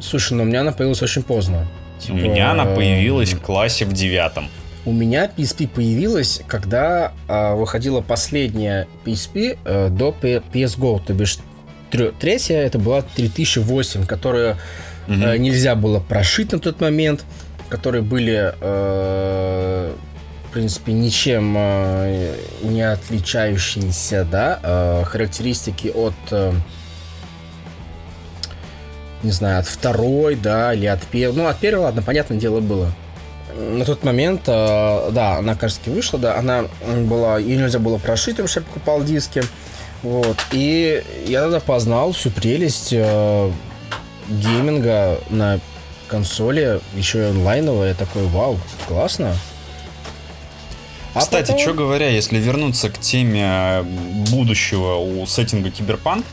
[0.00, 1.66] Слушай, но у меня она появилась очень поздно.
[2.00, 2.14] Типа...
[2.14, 4.48] У меня она появилась в классе в девятом.
[4.84, 11.38] У меня PSP появилась, когда э, выходила последняя PSP э, до PS Go, то бишь
[12.18, 14.56] третья это была 3008, которую
[15.06, 15.14] угу.
[15.14, 17.24] нельзя было прошить на тот момент,
[17.68, 19.94] которые были, э,
[20.48, 26.14] в принципе, ничем э, не отличающиеся, да, характеристики от
[29.22, 31.36] не знаю, от второй, да, или от первой.
[31.36, 32.90] Ну, от первой, ладно, понятное дело, было.
[33.56, 36.64] На тот момент, да, она, кажется, вышла, да, она
[37.04, 39.42] была, ее нельзя было прошить, потому что я покупал диски.
[40.02, 40.36] Вот.
[40.50, 42.92] И я тогда познал всю прелесть
[44.28, 45.60] гейминга на
[46.08, 47.88] консоли, еще и онлайновая.
[47.88, 49.34] Я такой, вау, классно.
[51.14, 51.60] А Кстати, потом...
[51.60, 53.82] что говоря, если вернуться к теме
[54.30, 56.24] будущего у сеттинга Киберпанк,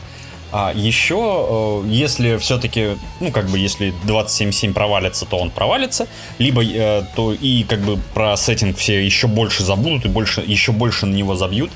[0.52, 6.64] а еще, э, если все-таки, ну, как бы, если 2077 провалится, то он провалится, либо
[6.64, 11.06] э, то и как бы про сеттинг все еще больше забудут и больше, еще больше
[11.06, 11.70] на него забьют,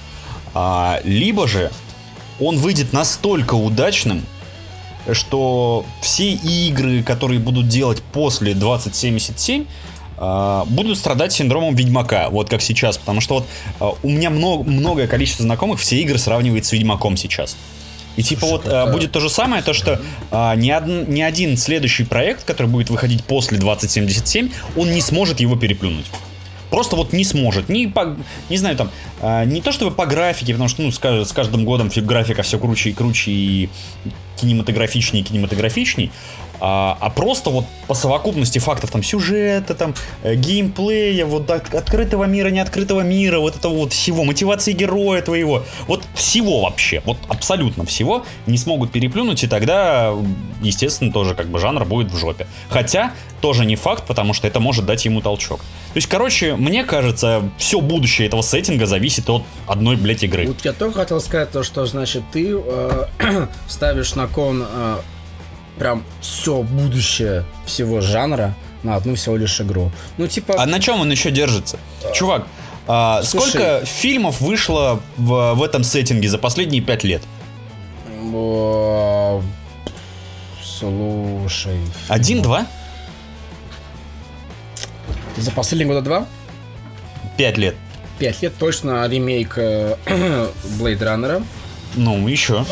[0.54, 1.70] а, либо же
[2.40, 4.24] он выйдет настолько удачным,
[5.12, 9.66] что все игры, которые будут делать после 2077,
[10.16, 13.46] а, будут страдать синдромом Ведьмака, вот как сейчас, потому что вот
[13.80, 17.56] а, у меня много, многое количество знакомых все игры сравнивает с Ведьмаком сейчас.
[18.16, 18.92] И типа Слушай, вот какая...
[18.92, 22.90] будет то же самое, то что а, ни, од, ни один следующий проект, который будет
[22.90, 26.06] выходить после 2077, он не сможет его переплюнуть.
[26.70, 27.68] Просто вот не сможет.
[27.68, 28.16] Не, по,
[28.48, 28.90] не знаю, там,
[29.20, 32.58] а, не то чтобы по графике, потому что ну, с, с каждым годом графика все
[32.58, 33.68] круче и круче и
[34.44, 36.10] кинематографичнее и кинематографичней,
[36.60, 42.24] а, а просто вот по совокупности фактов там сюжета, там э, геймплея, вот от, открытого
[42.24, 47.18] мира, не открытого мира, вот этого вот всего, мотивации героя твоего, вот всего вообще, вот
[47.28, 50.14] абсолютно всего не смогут переплюнуть, и тогда,
[50.62, 52.46] естественно, тоже как бы жанр будет в жопе.
[52.68, 55.60] Хотя тоже не факт, потому что это может дать ему толчок.
[55.60, 60.46] То есть, короче, мне кажется, все будущее этого сеттинга зависит от одной, блядь, игры.
[60.46, 63.06] Вот я только хотел сказать то, что, значит, ты э,
[63.68, 64.96] ставишь на кон э,
[65.78, 69.90] прям все будущее всего жанра на одну всего лишь игру.
[70.18, 70.54] Ну, типа...
[70.58, 71.78] А на чем он еще держится?
[72.12, 72.46] Чувак,
[72.86, 77.22] а, Слушай, сколько фильмов вышло в, в этом сеттинге за последние пять лет?
[80.62, 81.78] Слушай.
[82.08, 82.66] Один-два?
[85.36, 86.26] За последние года два?
[87.36, 87.74] Пять лет.
[88.18, 91.44] Пять лет точно ремейк э, Blade Runner.
[91.96, 92.64] Ну, еще.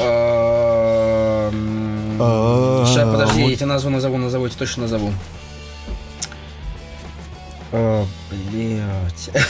[1.52, 5.12] Сейчас, подожди, я тебе назву, назову, назову, я тебе точно назову.
[7.72, 9.30] Блять.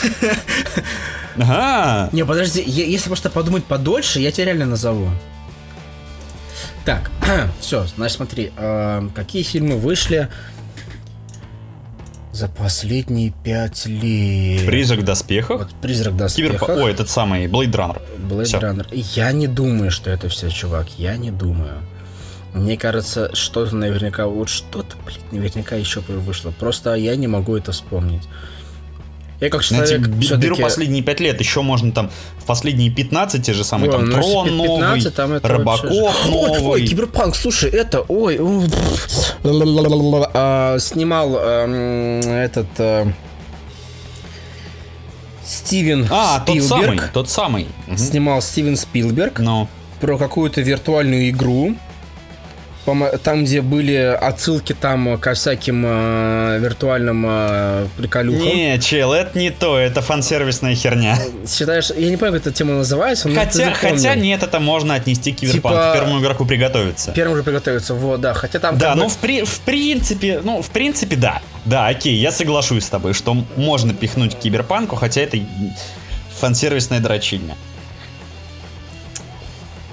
[1.35, 2.09] Ага.
[2.11, 5.09] Не, подожди, если просто подумать подольше, я тебе реально назову.
[6.85, 7.09] Так,
[7.59, 8.51] все, значит, смотри,
[9.15, 10.29] какие фильмы вышли
[12.31, 14.65] за последние пять лет.
[14.65, 15.59] Призрак в доспехах.
[15.59, 16.61] Вот, призрак в доспехах.
[16.61, 16.83] Киберп...
[16.83, 18.01] Ой, этот самый Blade Runner.
[18.29, 18.59] Blade Всё.
[18.59, 18.87] Runner.
[19.15, 20.87] Я не думаю, что это все, чувак.
[20.97, 21.77] Я не думаю.
[22.53, 26.51] Мне кажется, что-то наверняка, вот что-то, блин, наверняка еще вышло.
[26.51, 28.23] Просто я не могу это вспомнить.
[29.39, 33.51] Я как человек Знаете, беру последние 5 лет, еще можно там в последние 15 те
[33.51, 36.11] же самые, ой, там ну, Трон 15, новый, там это Робокоп новый.
[36.31, 38.39] Ой, ой, Киберпанк, слушай, это, ой,
[40.33, 43.11] а, снимал эм, этот э,
[45.43, 46.61] Стивен а, Спилберг.
[46.63, 47.67] тот самый, тот самый.
[47.97, 49.39] Снимал Стивен Спилберг.
[49.39, 49.67] No.
[49.99, 51.75] Про какую-то виртуальную игру
[53.23, 58.45] там, где были отсылки там ко всяким э, виртуальным э, приколюхам.
[58.45, 61.17] Не, чел, это не то, это фан-сервисная херня.
[61.47, 65.31] Считаешь, я не помню, как эта тема называется, но хотя, хотя нет, это можно отнести
[65.31, 65.91] к киберпанку, типа...
[65.93, 67.11] первому игроку приготовиться.
[67.11, 68.77] Первому же приготовиться, вот, да, хотя там...
[68.77, 69.09] Да, ну, бы...
[69.09, 71.41] в, при, в принципе, ну, в принципе, да.
[71.65, 75.37] Да, окей, я соглашусь с тобой, что можно пихнуть к киберпанку, хотя это
[76.39, 77.55] фан-сервисная дрочильня.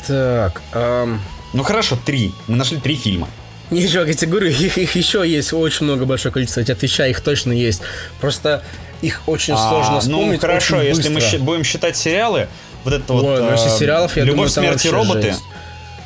[0.07, 1.21] Так, эм...
[1.53, 2.33] Ну хорошо, три.
[2.47, 3.29] Мы нашли три фильма.
[3.71, 6.61] Тебе говорю, их, их еще есть очень много большое количество.
[6.61, 7.83] Я отвечаю, их точно есть.
[8.21, 8.63] Просто
[9.03, 10.33] Их очень сложно А, вспомнить.
[10.33, 12.49] Ну, хорошо, если мы щи- будем считать сериалы,
[12.85, 13.25] вот это вот...
[13.25, 15.23] Ой, ну если э, сериалов, я Любовь, думаю, смерти, роботы.
[15.23, 15.41] жесть.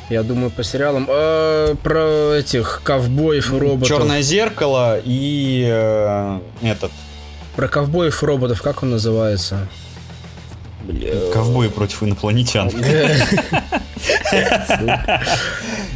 [0.09, 1.05] Я думаю, по сериалам.
[1.09, 3.87] Э, про этих ковбоев и роботов.
[3.87, 6.91] Черное зеркало и э, этот.
[7.55, 9.67] Про ковбоев и роботов, как он называется?
[11.33, 12.69] Ковбои против инопланетян.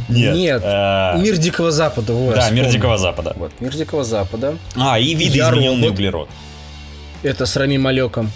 [0.08, 0.34] Нет.
[0.34, 0.62] Нет.
[0.64, 2.12] э, Мир Дикого Запада.
[2.34, 2.66] Да, мир.
[2.66, 3.32] Дикого Запада.
[3.36, 4.56] Вот, Мир Дикого Запада.
[4.76, 6.28] А, и видоизмененный углерод.
[7.22, 8.30] Это с Рами Малekом.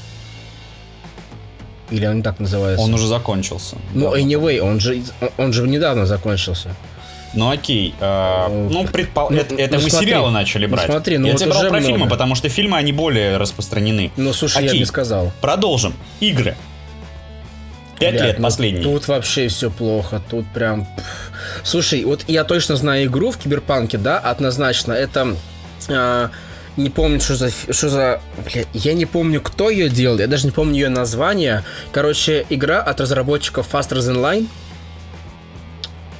[1.90, 2.84] Или он так называется?
[2.84, 3.76] Он уже закончился.
[3.92, 5.02] Ну, anyway, он же,
[5.36, 6.74] он же недавно закончился.
[7.35, 7.95] Ну окей.
[8.01, 9.30] э, Ну, ну, предпол...
[9.30, 10.07] ну, это, это ну, мы смотри.
[10.09, 10.87] сериалы начали Ну, брать.
[10.87, 11.87] смотри, ну Я вот тебе брал про много.
[11.87, 14.12] фильмы, потому что фильмы, они более распространены.
[14.16, 14.80] Ну, слушай, я бы Окей.
[14.80, 15.32] не сказал.
[15.41, 15.95] Продолжим.
[16.20, 16.57] Игры.
[17.99, 18.82] Пять лет ну, последний.
[18.82, 20.20] Тут вообще все плохо.
[20.30, 20.87] Тут прям...
[21.62, 24.93] Слушай, вот я точно знаю игру в Киберпанке, да, однозначно.
[24.93, 25.37] Это...
[25.89, 26.30] а,
[26.76, 27.51] не помню, что за...
[27.51, 28.20] Что за...
[28.45, 30.18] Бля, я не помню, кто ее делал.
[30.18, 31.62] Я даже не помню ее название.
[31.93, 34.49] Короче, игра от разработчиков Faster Than Line.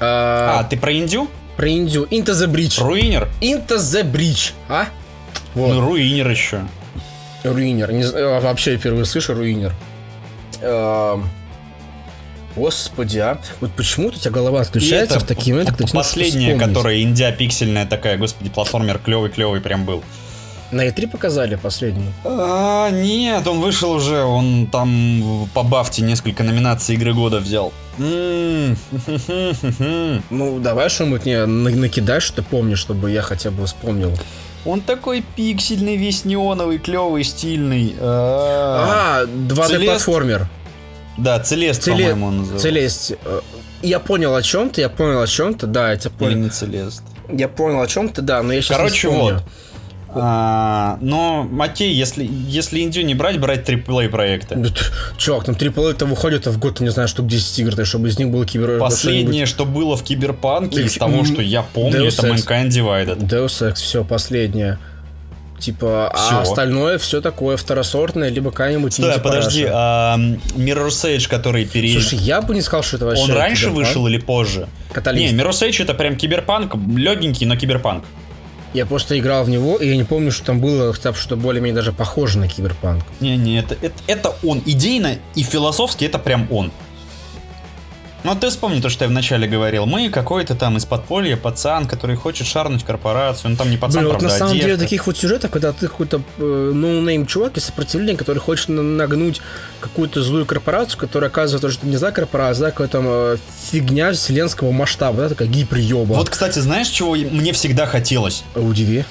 [0.01, 1.29] А, А, ты про Индию?
[1.57, 2.05] Про Индию.
[2.11, 2.83] Into the Bridge.
[2.83, 3.29] Руинер?
[3.41, 4.53] Into the Bridge.
[4.69, 4.87] А?
[5.55, 5.75] Вот.
[5.75, 6.63] Ну, Руинер еще.
[7.45, 7.93] Руинер.
[7.93, 9.73] Не а, вообще я впервые слышу Руинер.
[10.63, 11.29] Эм,
[12.57, 13.39] Господи, а.
[13.61, 18.17] Вот почему-то у тебя голова отключается в такие моменты, когда Последняя, которая индия пиксельная такая,
[18.17, 20.03] господи, платформер клевый-клевый прям был.
[20.71, 22.13] На E3 показали последнюю.
[22.25, 27.73] А, нет, он вышел уже, он там по Бафте несколько номинаций игры года взял.
[30.31, 34.13] Ну, давай что-нибудь мне на- накидай, что ты помнишь, чтобы я хотя бы вспомнил.
[34.65, 37.95] Он такой пиксельный, весь неоновый, клевый, стильный.
[38.01, 40.47] А, А, 2D-платформер.
[41.19, 42.69] Да, Целест, Целе- по-моему, он называется.
[42.69, 43.13] Целесть.
[43.25, 43.41] Э,
[43.83, 46.39] Я понял о чем-то, я понял о чем-то, да, я тебя Или понял.
[46.45, 47.03] не Целест.
[47.31, 49.35] Я понял о чем-то, да, но я сейчас Короче, не вспомню.
[49.35, 49.43] вот.
[50.17, 54.57] А, но, окей, если, если Индию не брать, брать AAA проекты.
[54.57, 54.69] Да
[55.17, 58.09] Чувак, там AAA это выходит а в год, не знаю, штук 10 игр, так чтобы
[58.09, 58.79] из них было кибер...
[58.79, 62.47] Последнее, что было в Киберпанке, из того, что я помню, Deus это Ex.
[62.47, 63.19] Mankind Divided.
[63.19, 64.79] Deus Ex, все, последнее.
[65.59, 66.37] Типа, Всё.
[66.37, 69.21] а остальное все такое второсортное, либо какая-нибудь а инди-параша.
[69.23, 70.19] подожди, а
[70.57, 71.93] Mirror's Edge, который пере...
[71.93, 73.87] Слушай, я бы не сказал, что это вообще Он раньше киберпанк.
[73.87, 74.69] вышел или позже?
[74.93, 75.33] Каталист.
[75.33, 78.05] Не, Mirror's Edge это прям киберпанк, легенький, но киберпанк.
[78.75, 81.93] Я просто играл в него, и я не помню, что там было что более-менее даже
[81.93, 83.05] похоже на киберпанк.
[83.21, 84.63] Не-не, это, это, это он.
[84.67, 86.73] Идейно и философски это прям он.
[88.25, 89.85] Ну, вот ты вспомни то, что я вначале говорил.
[89.85, 93.51] Мы какой-то там из подполья пацан, который хочет жахнуть корпорацию.
[93.51, 94.83] Ну, там не пацан, Блин, вот правда, на а самом деле девка.
[94.85, 96.43] таких вот сюжетов, когда ты какой-то э,
[96.75, 99.43] no-name чувак из сопротивления, который хочет на- нагнуть
[99.81, 103.37] какую-то злую корпорацию, которая оказывается, что это не злая корпорация, а какая-то э,
[103.71, 106.15] фигня вселенского масштаба, да, такая гиперёба.
[106.15, 108.43] Вот, кстати, знаешь, чего мне всегда хотелось?
[108.55, 109.05] Удиви.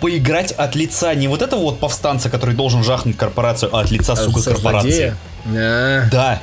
[0.00, 4.14] Поиграть от лица не вот этого вот повстанца, который должен жахнуть корпорацию, а от лица,
[4.14, 4.88] сука, корпорации.
[4.90, 5.16] злодея.
[5.46, 6.08] А.
[6.12, 6.42] Да.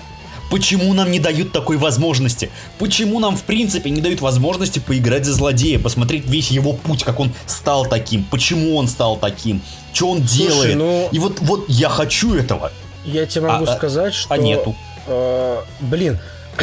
[0.51, 2.49] Почему нам не дают такой возможности?
[2.79, 7.19] Почему нам, в принципе, не дают возможности поиграть за злодея, посмотреть весь его путь, как
[7.19, 9.61] он стал таким, почему он стал таким,
[9.93, 10.75] что он Слушай, делает?
[10.77, 12.71] ну- И вот, вот я хочу этого.
[13.05, 14.33] Я тебе могу А, а, сказать, что...
[14.33, 14.75] а нету.
[15.07, 16.19] э, блин,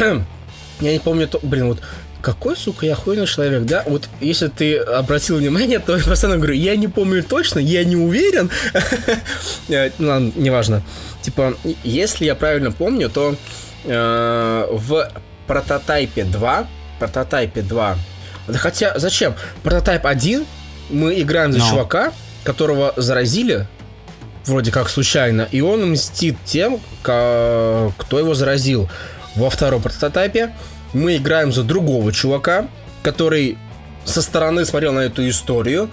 [0.81, 1.79] я не помню, то, блин, вот
[2.21, 3.83] какой, сука, я охуенный человек, да?
[3.85, 7.97] Вот если ты обратил внимание, то я постоянно говорю, я не помню точно, я не
[7.97, 8.49] уверен.
[9.69, 10.81] Э, ну Ладно, неважно.
[11.21, 13.35] Типа, если я правильно помню, то
[13.83, 15.11] э, в
[15.47, 16.67] прототайпе 2,
[16.99, 17.97] прототайпе 2,
[18.47, 19.35] да хотя, зачем?
[19.63, 20.45] Прототайп 1
[20.89, 21.69] мы играем за Но.
[21.69, 22.11] чувака,
[22.43, 23.67] которого заразили
[24.45, 28.89] вроде как случайно, и он мстит тем, кто его заразил.
[29.35, 30.53] Во втором прототипе
[30.93, 32.67] мы играем за другого чувака,
[33.01, 33.57] который
[34.05, 35.89] со стороны смотрел на эту историю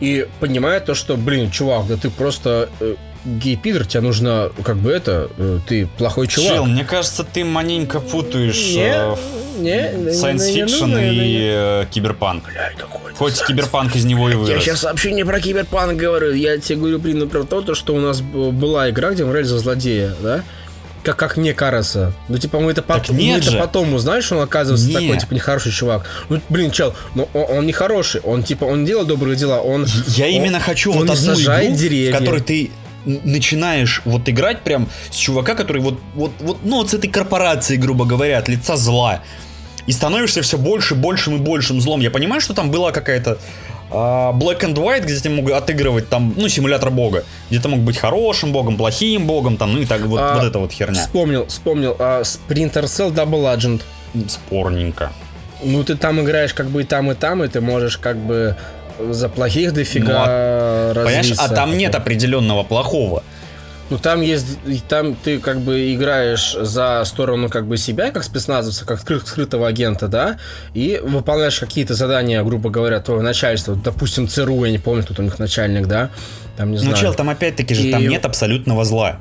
[0.00, 4.90] и понимает то, что, блин, чувак, да ты просто э, гей-пидор, тебе нужно, как бы
[4.90, 6.52] это, э, ты плохой чувак.
[6.52, 9.16] Чел, мне кажется, ты маленько путаешь Не, э,
[9.58, 11.38] не, не, science не, не fiction нужно, не, и не.
[11.82, 12.44] э, киберпанк.
[12.44, 14.62] Блядь, какой Хоть киберпанк из него и Я вырос.
[14.64, 16.32] сейчас вообще не про киберпанк говорю.
[16.32, 19.30] Я тебе говорю, блин, ну, про то, то, что у нас была игра, где мы
[19.30, 20.42] играли за злодея, да?
[21.04, 22.14] Как, как мне кажется.
[22.28, 24.94] Ну, типа, мы это, Так потом, мы нет это потом узнаем, что он оказывается Не.
[24.94, 26.06] такой, типа, нехороший чувак.
[26.30, 28.22] Ну, блин, чел, ну, он, он не хороший.
[28.22, 29.60] Он, типа, он делает добрые дела.
[29.60, 32.10] Он, Я он- именно хочу он вот не одну сажает игру, деревья.
[32.16, 32.70] в которой ты
[33.04, 37.80] начинаешь вот играть прям с чувака, который вот, вот, вот, ну вот с этой корпорацией,
[37.80, 39.20] грубо говоря, от лица зла.
[39.86, 42.00] И становишься все больше, большим и большим злом.
[42.00, 43.38] Я понимаю, что там была какая-то
[43.90, 47.24] а, Black and White, где ты мог отыгрывать там, ну, симулятор бога.
[47.50, 50.44] Где ты мог быть хорошим богом, плохим богом, там, ну и так вот, А, вот
[50.44, 51.00] эта вот херня.
[51.00, 51.96] Вспомнил, вспомнил.
[51.98, 53.82] А, Splinter Cell Double Agent.
[54.28, 55.12] Спорненько.
[55.62, 58.56] Ну, ты там играешь как бы и там, и там, и ты можешь как бы
[59.10, 60.24] за плохих дофига
[60.88, 61.44] Ну, Понимаешь, развиться.
[61.44, 63.22] а там нет определенного плохого.
[63.90, 64.46] Ну там есть,
[64.88, 69.68] там ты как бы играешь за сторону как бы себя, как спецназовца, как скры- скрытого
[69.68, 70.38] агента, да,
[70.72, 75.26] и выполняешь какие-то задания, грубо говоря, твоего начальства, допустим, ЦРУ, я не помню, кто там
[75.26, 76.08] их начальник, да,
[76.56, 76.96] там не Ну, знаю.
[76.96, 79.18] чел, там опять-таки же, там И- нет абсолютного зла.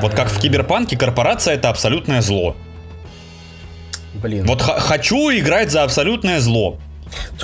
[0.00, 2.56] Вот как в Киберпанке, корпорация это абсолютное зло.
[4.14, 6.78] Блин, Вот хочу играть за абсолютное зло.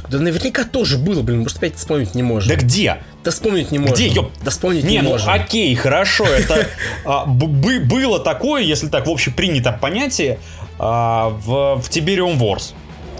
[0.08, 2.48] Да наверняка тоже было, блин, может опять вспомнить не можем.
[2.48, 3.02] Да где?
[3.22, 3.94] Да вспомнить не можем.
[3.94, 4.30] Где, ёп?
[4.42, 5.30] Да вспомнить не, Не, ну можем.
[5.32, 6.66] окей, хорошо, это
[7.04, 10.38] а, бы- было такое, если так в общепринятом понятии,
[10.78, 12.72] а, в, в Tiberium Wars.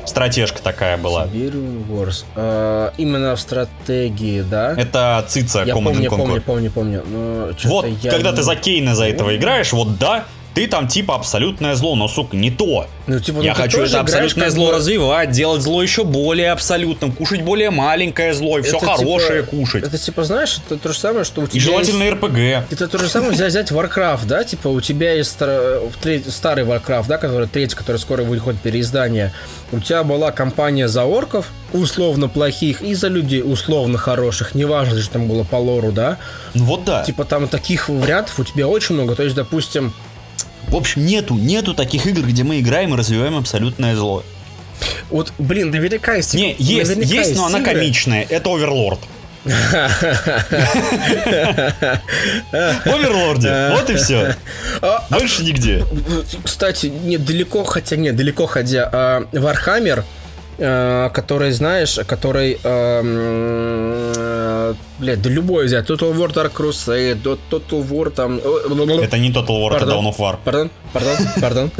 [0.06, 1.24] Стратежка такая была.
[1.24, 2.24] Siberian Wars.
[2.36, 4.74] А, именно в стратегии, да?
[4.76, 6.16] Это Цица я Command помню, Conquer.
[6.18, 7.02] помню, помню, помню.
[7.08, 10.24] Но Вот, когда не- ты за Кейна за этого играешь, вот да,
[10.54, 12.86] ты там типа абсолютное зло, но, сука, не то.
[13.06, 17.42] Ну, типа, ну, Я хочу это абсолютное зло развивать, делать зло еще более абсолютным, кушать
[17.42, 19.84] более маленькое зло и все Это, хорошее типа, кушать.
[19.84, 22.14] Это типа, знаешь, это то же самое, что у тебя И желательно есть...
[22.14, 22.72] РПГ.
[22.72, 26.64] Это то же самое взять, взять Warcraft, да, типа у тебя есть стар- треть- старый
[26.64, 29.32] Warcraft, да, который третий, который скоро выходит переиздание.
[29.72, 35.14] У тебя была компания за орков, условно плохих, и за людей условно хороших, неважно, что
[35.14, 36.18] там было по лору, да.
[36.54, 37.02] Ну вот да.
[37.02, 39.16] Типа там таких вариантов у тебя очень много.
[39.16, 39.92] То есть, допустим,
[40.68, 44.24] В общем, нету, нету таких игр, где мы играем и развиваем абсолютное зло.
[45.10, 46.34] вот, блин, наверняка есть...
[46.34, 47.74] Не, есть, наверняка есть, но она игры.
[47.74, 48.26] комичная.
[48.28, 49.00] Это Оверлорд.
[52.52, 53.70] Оверлорде.
[53.76, 54.34] Вот и все.
[54.80, 55.84] А, Больше нигде.
[56.42, 60.04] Кстати, нет, далеко, хотя нет, далеко ходя, а, Warhammer,
[60.58, 63.00] а, который, знаешь, который, а,
[64.70, 68.38] м, блядь, да любой взять, Total War Dark Crusade, Total War там...
[69.02, 70.06] Это не Total War, это Пардон.
[70.06, 70.38] Dawn of War.
[70.44, 71.70] Пардон, пардон, пардон.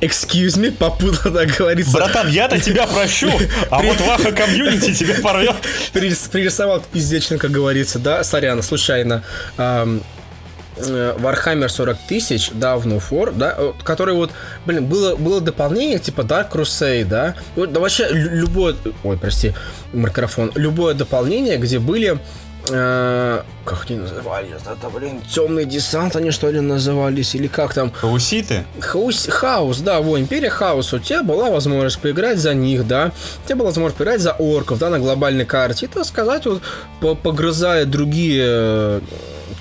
[0.00, 1.92] Excuse me, попутно, так говорится.
[1.92, 3.30] Братан, я-то тебя прощу,
[3.70, 5.54] а вот Ваха комьюнити тебя порвет.
[5.92, 9.22] Пририс- Пририсовал пиздечно, как говорится, да, сорян, случайно.
[10.76, 14.30] Э, Warhammer 40 тысяч, да, в No For, да, вот, который вот,
[14.66, 19.16] блин, было, было дополнение, типа Dark Crusade, да, И вот, да вообще лю- любое, ой,
[19.16, 19.52] прости,
[19.92, 22.18] микрофон, любое дополнение, где были
[22.70, 27.92] э, как они назывались, это, блин, темный десант они что ли назывались, или как там,
[27.92, 28.64] Хауситы?
[28.80, 33.12] Хаус, хаус, да, во, Империя Хаоса, у тебя была возможность поиграть за них, да,
[33.44, 36.62] у тебя была возможность поиграть за орков, да, на глобальной карте, и, так сказать, вот,
[37.00, 39.00] по- погрызая другие э,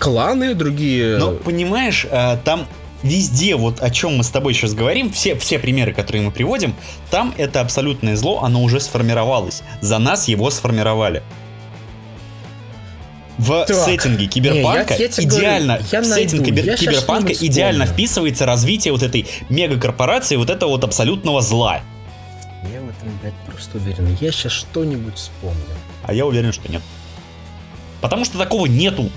[0.04, 1.18] кланы, другие...
[1.18, 2.68] Ну, понимаешь, э, там
[3.04, 6.76] везде, вот о чем мы с тобой сейчас говорим, все, все примеры, которые мы приводим,
[7.10, 9.64] там это абсолютное зло, оно уже сформировалось.
[9.82, 11.24] За нас его сформировали.
[13.38, 13.76] В Так.
[13.76, 17.86] сеттинге киберпанка Не, я- я идеально, говорю, я в сеттинг найду, кибер- я киберпанка идеально
[17.88, 21.82] вписывается развитие вот этой мегакорпорации, вот этого вот абсолютного зла.
[22.72, 25.58] Я в этом, блядь, просто уверен, я сейчас что-нибудь вспомню.
[26.04, 26.82] А я уверен, что нет.
[28.02, 29.10] Потому что такого нету.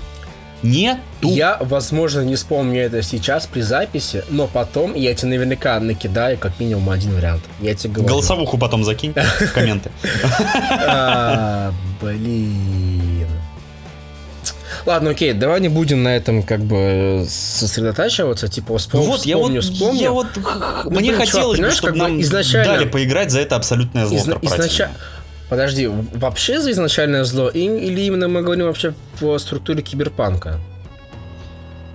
[0.63, 0.99] Нету.
[1.21, 6.59] Я, возможно, не вспомню это сейчас при записи, но потом я тебе наверняка накидаю как
[6.59, 7.43] минимум один вариант.
[7.61, 8.09] Я тебе говорю.
[8.09, 9.91] Голосовуху потом закинь в комменты.
[10.87, 13.27] А, Блин.
[14.85, 19.37] Ладно, окей, давай не будем на этом как бы сосредотачиваться, типа Ну вспомню, вот, я
[19.37, 20.01] вот, вспомню, вспомню.
[20.01, 23.31] я вот, Ну, мне блин, чувак, хотелось бы, понимаешь, чтобы как нам изначально- дали поиграть
[23.31, 24.91] за это абсолютное зло Изна- корпоративное.
[25.49, 30.59] Подожди, вообще за изначальное зло или именно мы говорим вообще в структуре киберпанка?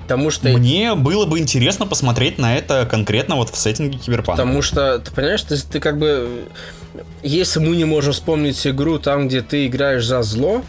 [0.03, 4.43] Потому что, Мне было бы интересно посмотреть на это конкретно вот в сеттинге киберпанка.
[4.43, 6.45] потому что, ты понимаешь, ты, ты как бы,
[7.23, 10.65] если мы не можем вспомнить игру там, где ты играешь за зло,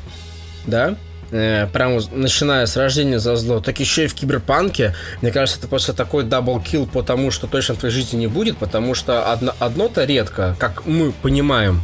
[0.65, 0.95] да,
[1.31, 5.67] э, прямо начиная с рождения за зло, так еще и в киберпанке, мне кажется, это
[5.67, 9.53] просто такой даблкил по тому, что точно в твоей жизни не будет, потому что одно,
[9.59, 11.81] одно-то редко, как мы понимаем,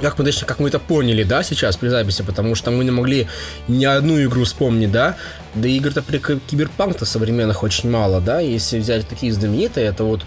[0.00, 2.90] как мы, точнее, как мы это поняли, да, сейчас при записи, потому что мы не
[2.90, 3.26] могли
[3.68, 5.16] ни одну игру вспомнить, да,
[5.54, 10.24] да игр-то при ки- киберпанк-то современных очень мало, да, если взять такие знаменитые, это вот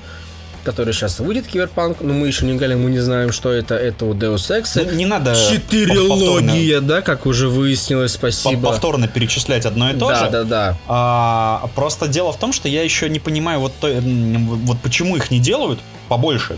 [0.63, 4.03] который сейчас выйдет киберпанк, но мы еще не играли, мы не знаем, что это, это
[4.03, 8.67] вот Deus Ex, Ну, не надо Четырелогия, да, как уже выяснилось, спасибо.
[8.71, 10.29] повторно перечислять одно и то да, же.
[10.31, 10.77] да, да.
[10.87, 15.31] А, просто дело в том, что я еще не понимаю, вот, то- вот почему их
[15.31, 16.57] не делают побольше.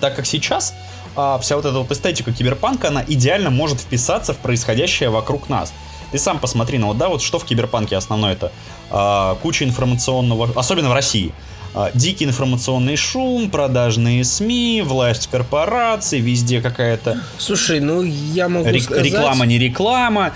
[0.00, 0.74] Так как сейчас
[1.18, 5.72] а, вся вот эта вот эстетика киберпанка, она идеально может вписаться в происходящее вокруг нас.
[6.12, 8.52] Ты сам посмотри, ну вот, да, вот что в киберпанке основное это
[8.90, 11.32] а, куча информационного, особенно в России.
[11.74, 18.84] А, Дикий информационный шум, продажные СМИ, власть корпораций, везде какая-то Слушай, ну я могу Рек-
[18.84, 19.04] сказать...
[19.04, 20.32] реклама, не реклама,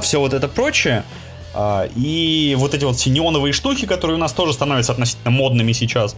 [0.00, 1.04] все вот это прочее.
[1.52, 5.72] А, и вот эти вот все неоновые штуки, которые у нас тоже становятся относительно модными
[5.72, 6.14] сейчас.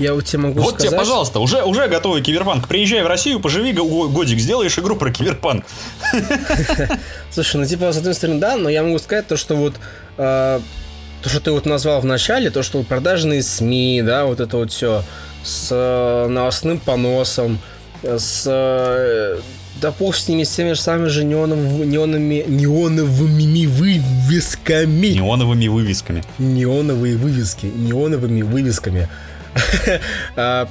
[0.00, 0.88] Я у тебя могу вот сказать...
[0.88, 2.66] тебе, пожалуйста, уже, уже готовый киберпанк.
[2.66, 5.64] Приезжай в Россию, поживи годик, сделаешь игру про киберпанк.
[7.30, 9.74] Слушай, ну типа, с одной стороны, да, но я могу сказать то, что вот
[10.16, 10.60] э,
[11.22, 14.72] то, что ты вот назвал в начале, то, что продажные СМИ, да, вот это вот
[14.72, 15.04] все
[15.44, 17.58] с э, новостным поносом,
[18.02, 19.38] с э,
[19.98, 25.08] бог с теми же самыми же неоновыми, неоновыми, неоновыми вывесками.
[25.08, 26.24] Неоновыми вывесками.
[26.38, 27.66] Неоновые вывески.
[27.66, 29.08] Неоновыми вывесками.
[30.36, 30.68] А,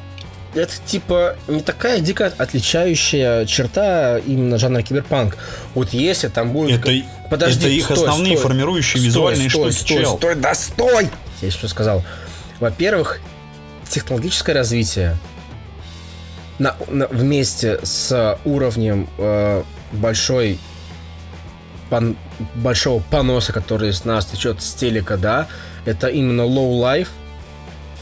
[0.56, 5.38] это типа не такая дико отличающая черта именно жанра киберпанк.
[5.76, 6.80] Вот если там будет...
[6.80, 10.18] Это, Подожди, это их стой, основные стой, формирующие стой, визуальные стой, штуки, стой, чел.
[10.18, 11.10] Стой, да стой!
[11.42, 12.04] Я еще сказал.
[12.60, 13.20] Во-первых,
[13.88, 15.18] технологическое развитие
[16.58, 20.60] на, на, вместе с уровнем э, большой
[21.90, 22.18] пан,
[22.56, 25.48] большого поноса, который с нас течет с телека, да,
[25.86, 27.10] это именно low life.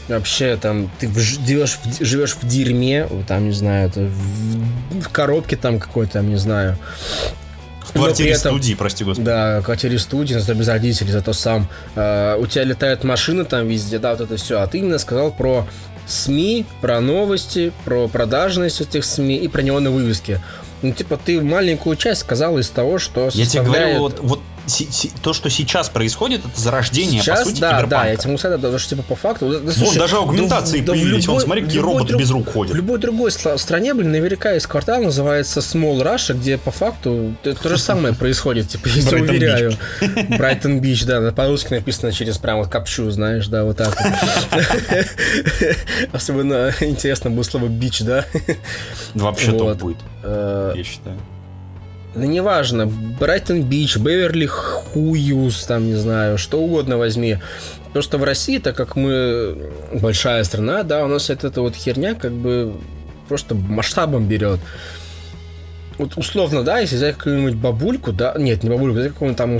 [0.08, 5.78] Вообще там ты живешь, живешь в дерьме, там не знаю, это в, в коробке там
[5.78, 6.78] какой-то, там не знаю.
[7.80, 9.26] В квартире этом, студии, прости господи.
[9.26, 11.68] Да, в квартире студии, зато без родителей, зато сам.
[11.94, 14.60] Э, у тебя летают машины там везде, да, вот это все.
[14.60, 15.66] А ты именно сказал про
[16.06, 20.40] СМИ, про новости, про продажность этих СМИ и про неоновые вывески.
[20.82, 23.54] Ну, типа, ты маленькую часть сказал из того, что составляет...
[23.54, 24.40] Я тебе говорю, вот, вот
[25.22, 27.90] то, что сейчас происходит, это зарождение, сейчас, по сути, да, киберпанка.
[27.90, 29.60] да, я тебе могу сказать, да, что, типа, по факту...
[29.60, 32.52] Да, слушай, Вон, даже аугментации да, появились, любой, Вон, смотри, какие роботы друг, без рук
[32.52, 32.72] ходят.
[32.72, 37.68] В любой другой стране, блин, наверняка есть квартал, называется Small Russia, где по факту то
[37.68, 39.72] же самое происходит, типа, я тебя уверяю.
[40.28, 43.96] Брайтон Бич, да, по-русски написано через прям вот капчу, знаешь, да, вот так
[46.12, 48.24] Особенно интересно было слово бич, да?
[49.14, 51.18] Вообще топ будет, э, я считаю.
[52.14, 57.38] Да неважно, Брайтон Бич, Беверли Хуюс, там, не знаю, что угодно возьми.
[57.92, 62.14] Просто в России, так как мы большая страна, да, у нас эта, эта вот херня
[62.14, 62.74] как бы
[63.28, 64.60] просто масштабом берет.
[65.98, 69.56] Вот условно, да, если взять какую-нибудь бабульку, да, нет, не бабульку, взять какого-нибудь там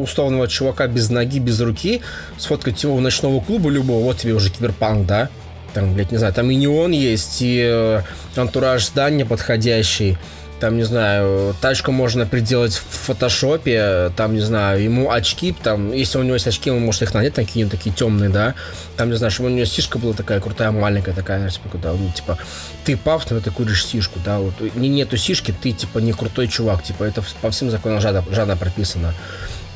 [0.00, 2.02] условного чувака без ноги, без руки,
[2.36, 5.30] сфоткать его в ночного клуба любого, вот тебе уже киберпанк, да,
[5.72, 8.02] там, блядь, не знаю, там и неон есть, и э,
[8.36, 10.18] антураж здания подходящий,
[10.60, 16.18] там, не знаю, тачку можно приделать в фотошопе, там, не знаю, ему очки, там, если
[16.18, 18.54] у него есть очки, он может их надеть, такие, такие темные, да,
[18.96, 22.10] там, не знаю, чтобы у него сишка была такая крутая, маленькая такая, типа, когда, ну,
[22.10, 22.38] типа,
[22.84, 26.48] ты пап, но ты куришь сишку, да, вот, не, нету сишки, ты, типа, не крутой
[26.48, 29.14] чувак, типа, это по всем законам жанра, жанра прописано,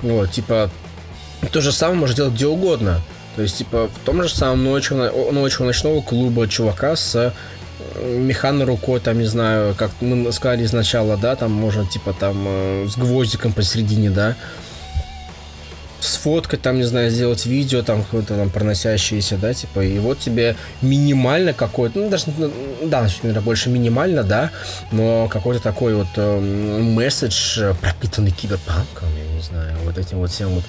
[0.03, 0.71] вот, типа,
[1.51, 3.01] то же самое можно делать где угодно,
[3.37, 4.97] то есть, типа, в том же самом ночью,
[5.33, 7.33] ночью ночного клуба чувака с
[8.05, 12.87] механа рукой, там, не знаю, как мы сказали изначально, да, там можно, типа, там, э,
[12.89, 14.37] с гвоздиком посередине, да,
[16.03, 20.57] сфоткать, там, не знаю, сделать видео, там, какое-то там проносящееся, да, типа, и вот тебе
[20.81, 22.51] минимально какой-то, ну, даже, ну,
[22.85, 24.51] да, наверное, больше минимально, да,
[24.91, 30.51] но какой-то такой вот э, месседж, пропитанный киберпанком, я не знаю, вот этим вот всем
[30.51, 30.65] вот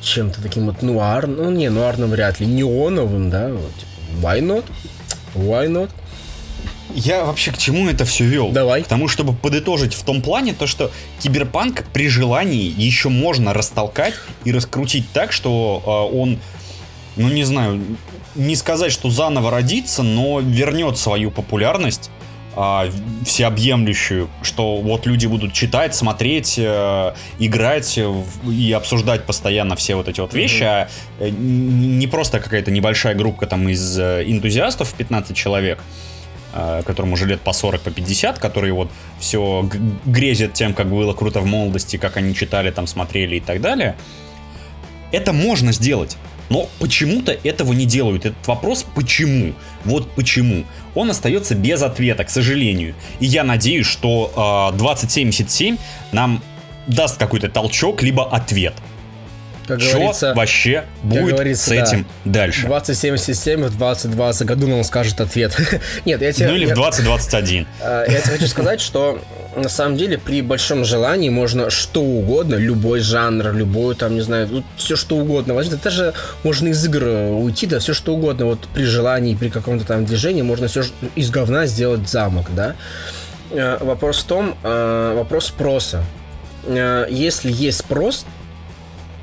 [0.00, 4.64] чем-то таким вот нуар, ну, не, нуарным вряд ли, неоновым, да, вот, типа, why not?
[5.34, 5.90] Why not?
[6.94, 8.50] Я вообще к чему это все вел?
[8.50, 8.82] Давай.
[8.82, 14.14] К тому, чтобы подытожить в том плане, то, что киберпанк при желании еще можно растолкать
[14.44, 15.82] и раскрутить так, что
[16.12, 16.38] э, он,
[17.16, 17.80] ну не знаю,
[18.34, 22.10] не сказать, что заново родится, но вернет свою популярность
[22.56, 22.90] э,
[23.24, 27.98] всеобъемлющую, что вот люди будут читать, смотреть, э, играть
[28.48, 30.88] и обсуждать постоянно все вот эти вот вещи, mm-hmm.
[31.20, 35.78] а не просто какая-то небольшая группа там из э, энтузиастов 15 человек,
[36.52, 38.90] Э, которым уже лет по 40, по 50, которые вот
[39.20, 39.68] все
[40.04, 43.94] грезят тем, как было круто в молодости, как они читали, там смотрели и так далее.
[45.12, 46.16] Это можно сделать.
[46.48, 48.26] Но почему-то этого не делают.
[48.26, 49.54] Этот вопрос почему?
[49.84, 50.64] Вот почему.
[50.96, 52.96] Он остается без ответа, к сожалению.
[53.20, 55.76] И я надеюсь, что э, 2077
[56.10, 56.42] нам
[56.88, 58.74] даст какой-то толчок, либо ответ
[59.70, 62.66] как что говорится, вообще будет говорится, с этим да, дальше?
[62.66, 65.56] 2077 в 2020 году нам скажет ответ.
[66.04, 66.48] Нет, я тебе...
[66.48, 67.66] Ну или в 2021.
[67.82, 69.20] А, я тебе хочу сказать, что
[69.56, 74.64] на самом деле при большом желании можно что угодно, любой жанр, любой там, не знаю,
[74.76, 75.80] все что угодно возьмить.
[75.80, 78.46] Это же можно из игр уйти, да, все что угодно.
[78.46, 80.82] Вот при желании, при каком-то там движении можно все
[81.14, 82.74] из говна сделать замок, да.
[83.52, 86.04] А, вопрос в том, а, вопрос спроса.
[86.68, 88.26] Если есть спрос,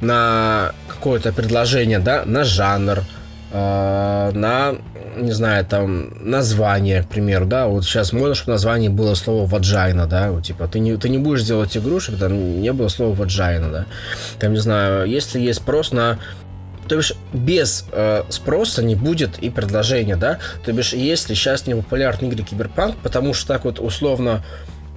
[0.01, 3.03] на какое-то предложение, да, на жанр,
[3.51, 4.75] э, на,
[5.17, 10.07] не знаю, там, название, к примеру, да, вот сейчас можно, чтобы название было слово ваджайна,
[10.07, 13.69] да, вот, типа, ты не, ты не будешь делать игрушек, там не было слова ваджайна,
[13.69, 13.85] да,
[14.39, 16.19] там, не знаю, если есть спрос на
[16.87, 20.39] то бишь без э, спроса не будет и предложения, да?
[20.65, 24.43] То бишь если сейчас не популярны игры Киберпанк, потому что так вот условно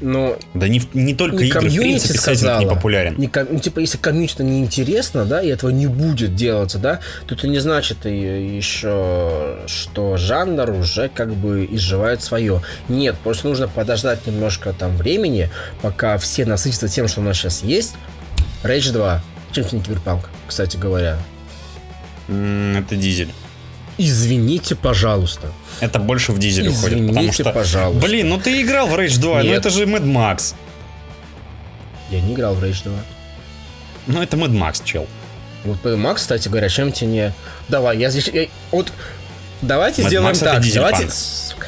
[0.01, 3.15] но да не, не только не игры, в принципе, сказала, не популярен.
[3.19, 7.35] Не, ну, типа, если комьюнити не интересно, да, и этого не будет делаться, да, то
[7.35, 12.63] это не значит и еще, что жанр уже как бы изживает свое.
[12.89, 15.51] Нет, просто нужно подождать немножко там времени,
[15.83, 17.95] пока все насытятся тем, что у нас сейчас есть.
[18.63, 19.23] Rage 2.
[19.53, 21.19] Чем не киберпанк, кстати говоря?
[22.29, 23.33] Это дизель.
[24.03, 25.53] Извините, пожалуйста.
[25.81, 27.53] Это больше в дизель уходит, потому что...
[27.53, 28.07] пожалуйста.
[28.07, 29.45] Блин, ну ты играл в Rage 2, Нет.
[29.45, 30.55] ну это же Mad Max.
[32.11, 32.93] Я не играл в Rage 2.
[34.07, 35.07] Ну это Mad Max, чел.
[35.65, 37.33] Вот Mad Max, кстати говоря, чем тебе не...
[37.69, 38.29] Давай, я здесь...
[38.29, 38.49] Я...
[38.71, 38.91] Вот
[39.61, 40.65] давайте Mad сделаем Max так.
[40.75, 41.11] Давайте...
[41.11, 41.67] Сука.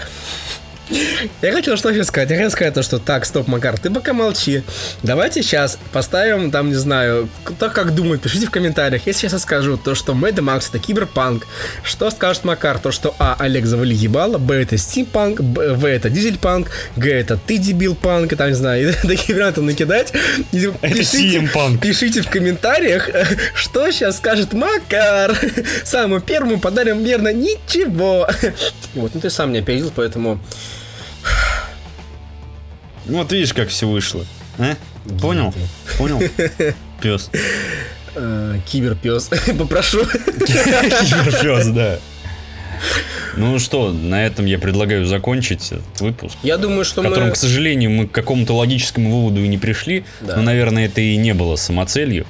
[1.41, 2.31] Я хочу что еще сказать.
[2.31, 4.63] Я хочу сказать то, что так, стоп, Макар, ты пока молчи.
[5.03, 9.07] Давайте сейчас поставим, там, не знаю, кто как думает, пишите в комментариях.
[9.07, 11.47] Если сейчас я скажу то, что Mad Max это киберпанк,
[11.83, 12.79] что скажет Макар?
[12.79, 17.37] То, что А, Олег завали ебало, Б, это стимпанк, Б, В, это дизельпанк, Г, это
[17.37, 20.13] ты дебил панк, и там, не знаю, и такие варианты накидать.
[20.53, 21.49] Пишите,
[21.81, 23.09] пишите в комментариях,
[23.55, 25.37] что сейчас скажет Макар.
[25.85, 28.29] Самому первому подарим верно ничего.
[28.95, 30.39] Вот, ну ты сам не опередил, поэтому
[33.07, 34.25] вот видишь, как все вышло.
[34.59, 34.77] А?
[35.21, 35.55] Понял?
[35.99, 36.21] Понял?
[37.03, 37.31] Пес.
[38.15, 39.31] Э, киберпес.
[39.59, 40.05] Попрошу.
[40.05, 41.99] Киберпес, да.
[43.37, 46.37] Ну что, на этом я предлагаю закончить этот выпуск.
[46.43, 47.33] Я думаю, что в котором, мы...
[47.33, 50.05] к сожалению, мы к какому-то логическому выводу и не пришли.
[50.21, 50.37] Да.
[50.37, 52.27] Но, наверное, это и не было самоцелью.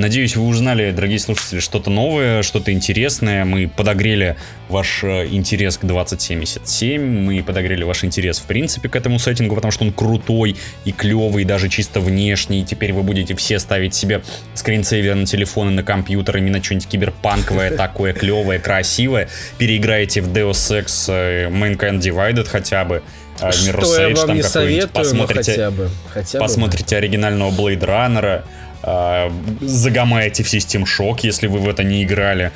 [0.00, 3.44] Надеюсь, вы узнали, дорогие слушатели, что-то новое, что-то интересное.
[3.44, 4.36] Мы подогрели
[4.70, 9.72] ваш э, интерес к 2077, мы подогрели ваш интерес в принципе к этому сеттингу, потому
[9.72, 12.64] что он крутой и клевый, даже чисто внешний.
[12.64, 14.22] Теперь вы будете все ставить себе
[14.54, 19.28] скринсейвер на телефон и на компьютер, именно что-нибудь киберпанковое, такое клевое, красивое.
[19.58, 23.02] Переиграете в Deus Ex э, Mankind Divided хотя бы.
[23.38, 25.90] Э, что я вам не советую, посмотрите, хотя бы.
[26.08, 26.98] Хотя посмотрите бы.
[27.00, 28.42] оригинального Blade Runner,
[28.82, 32.50] загамаете в System Shock, если вы в это не играли,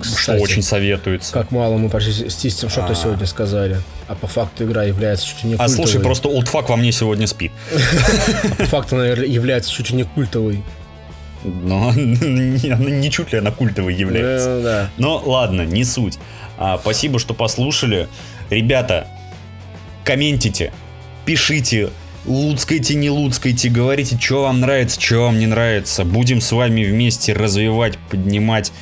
[0.00, 1.32] Кстати, что очень советуется.
[1.32, 2.94] Как мало мы про System Shock а...
[2.94, 3.78] сегодня сказали.
[4.08, 5.72] А по факту игра является чуть ли не культовой.
[5.72, 7.52] А слушай, просто олдфак во мне сегодня спит.
[8.58, 10.62] По факту она является чуть ли не культовой.
[11.44, 14.90] Но не чуть ли она культовой является.
[14.98, 15.22] Ну.
[15.22, 16.18] Но ладно, не суть.
[16.58, 18.08] А, спасибо, что послушали.
[18.50, 19.08] Ребята,
[20.04, 20.72] комментите,
[21.24, 21.88] пишите,
[22.26, 26.04] луцкайте, не луцкайте, говорите, что вам нравится, что вам не нравится.
[26.04, 28.72] Будем с вами вместе развивать, поднимать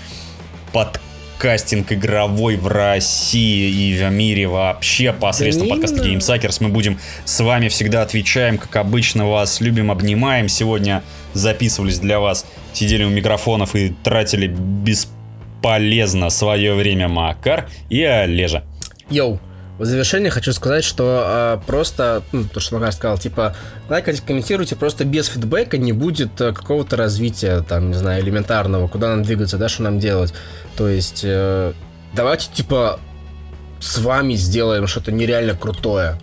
[0.73, 6.57] подкастинг игровой в России и в мире вообще посредством да подкаста GameSuckers.
[6.61, 10.49] Мы будем с вами всегда отвечаем, как обычно, вас любим, обнимаем.
[10.49, 18.65] Сегодня записывались для вас, сидели у микрофонов и тратили бесполезно свое время Макар и Олежа.
[19.09, 19.41] Йоу.
[19.81, 23.57] В завершение хочу сказать, что э, просто, ну, то, что Макар сказал, типа,
[23.89, 29.09] лайкайте, комментируйте, просто без фидбэка не будет э, какого-то развития, там, не знаю, элементарного, куда
[29.09, 30.35] нам двигаться, да, что нам делать.
[30.77, 31.73] То есть, э,
[32.13, 33.01] давайте, типа,
[33.81, 36.19] с вами сделаем что-то нереально крутое.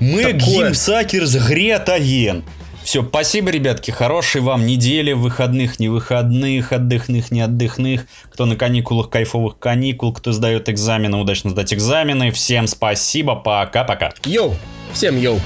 [0.00, 0.40] Мы Такое...
[0.40, 2.42] Геймсакерс Гретаен.
[2.84, 3.90] Все, спасибо, ребятки.
[3.90, 8.06] Хорошей вам недели, выходных, не выходных, отдыхных, не отдыхных.
[8.30, 12.30] Кто на каникулах, кайфовых каникул, кто сдает экзамены, удачно сдать экзамены.
[12.32, 14.12] Всем спасибо, пока-пока.
[14.24, 14.54] Йоу,
[14.92, 15.40] всем йоу.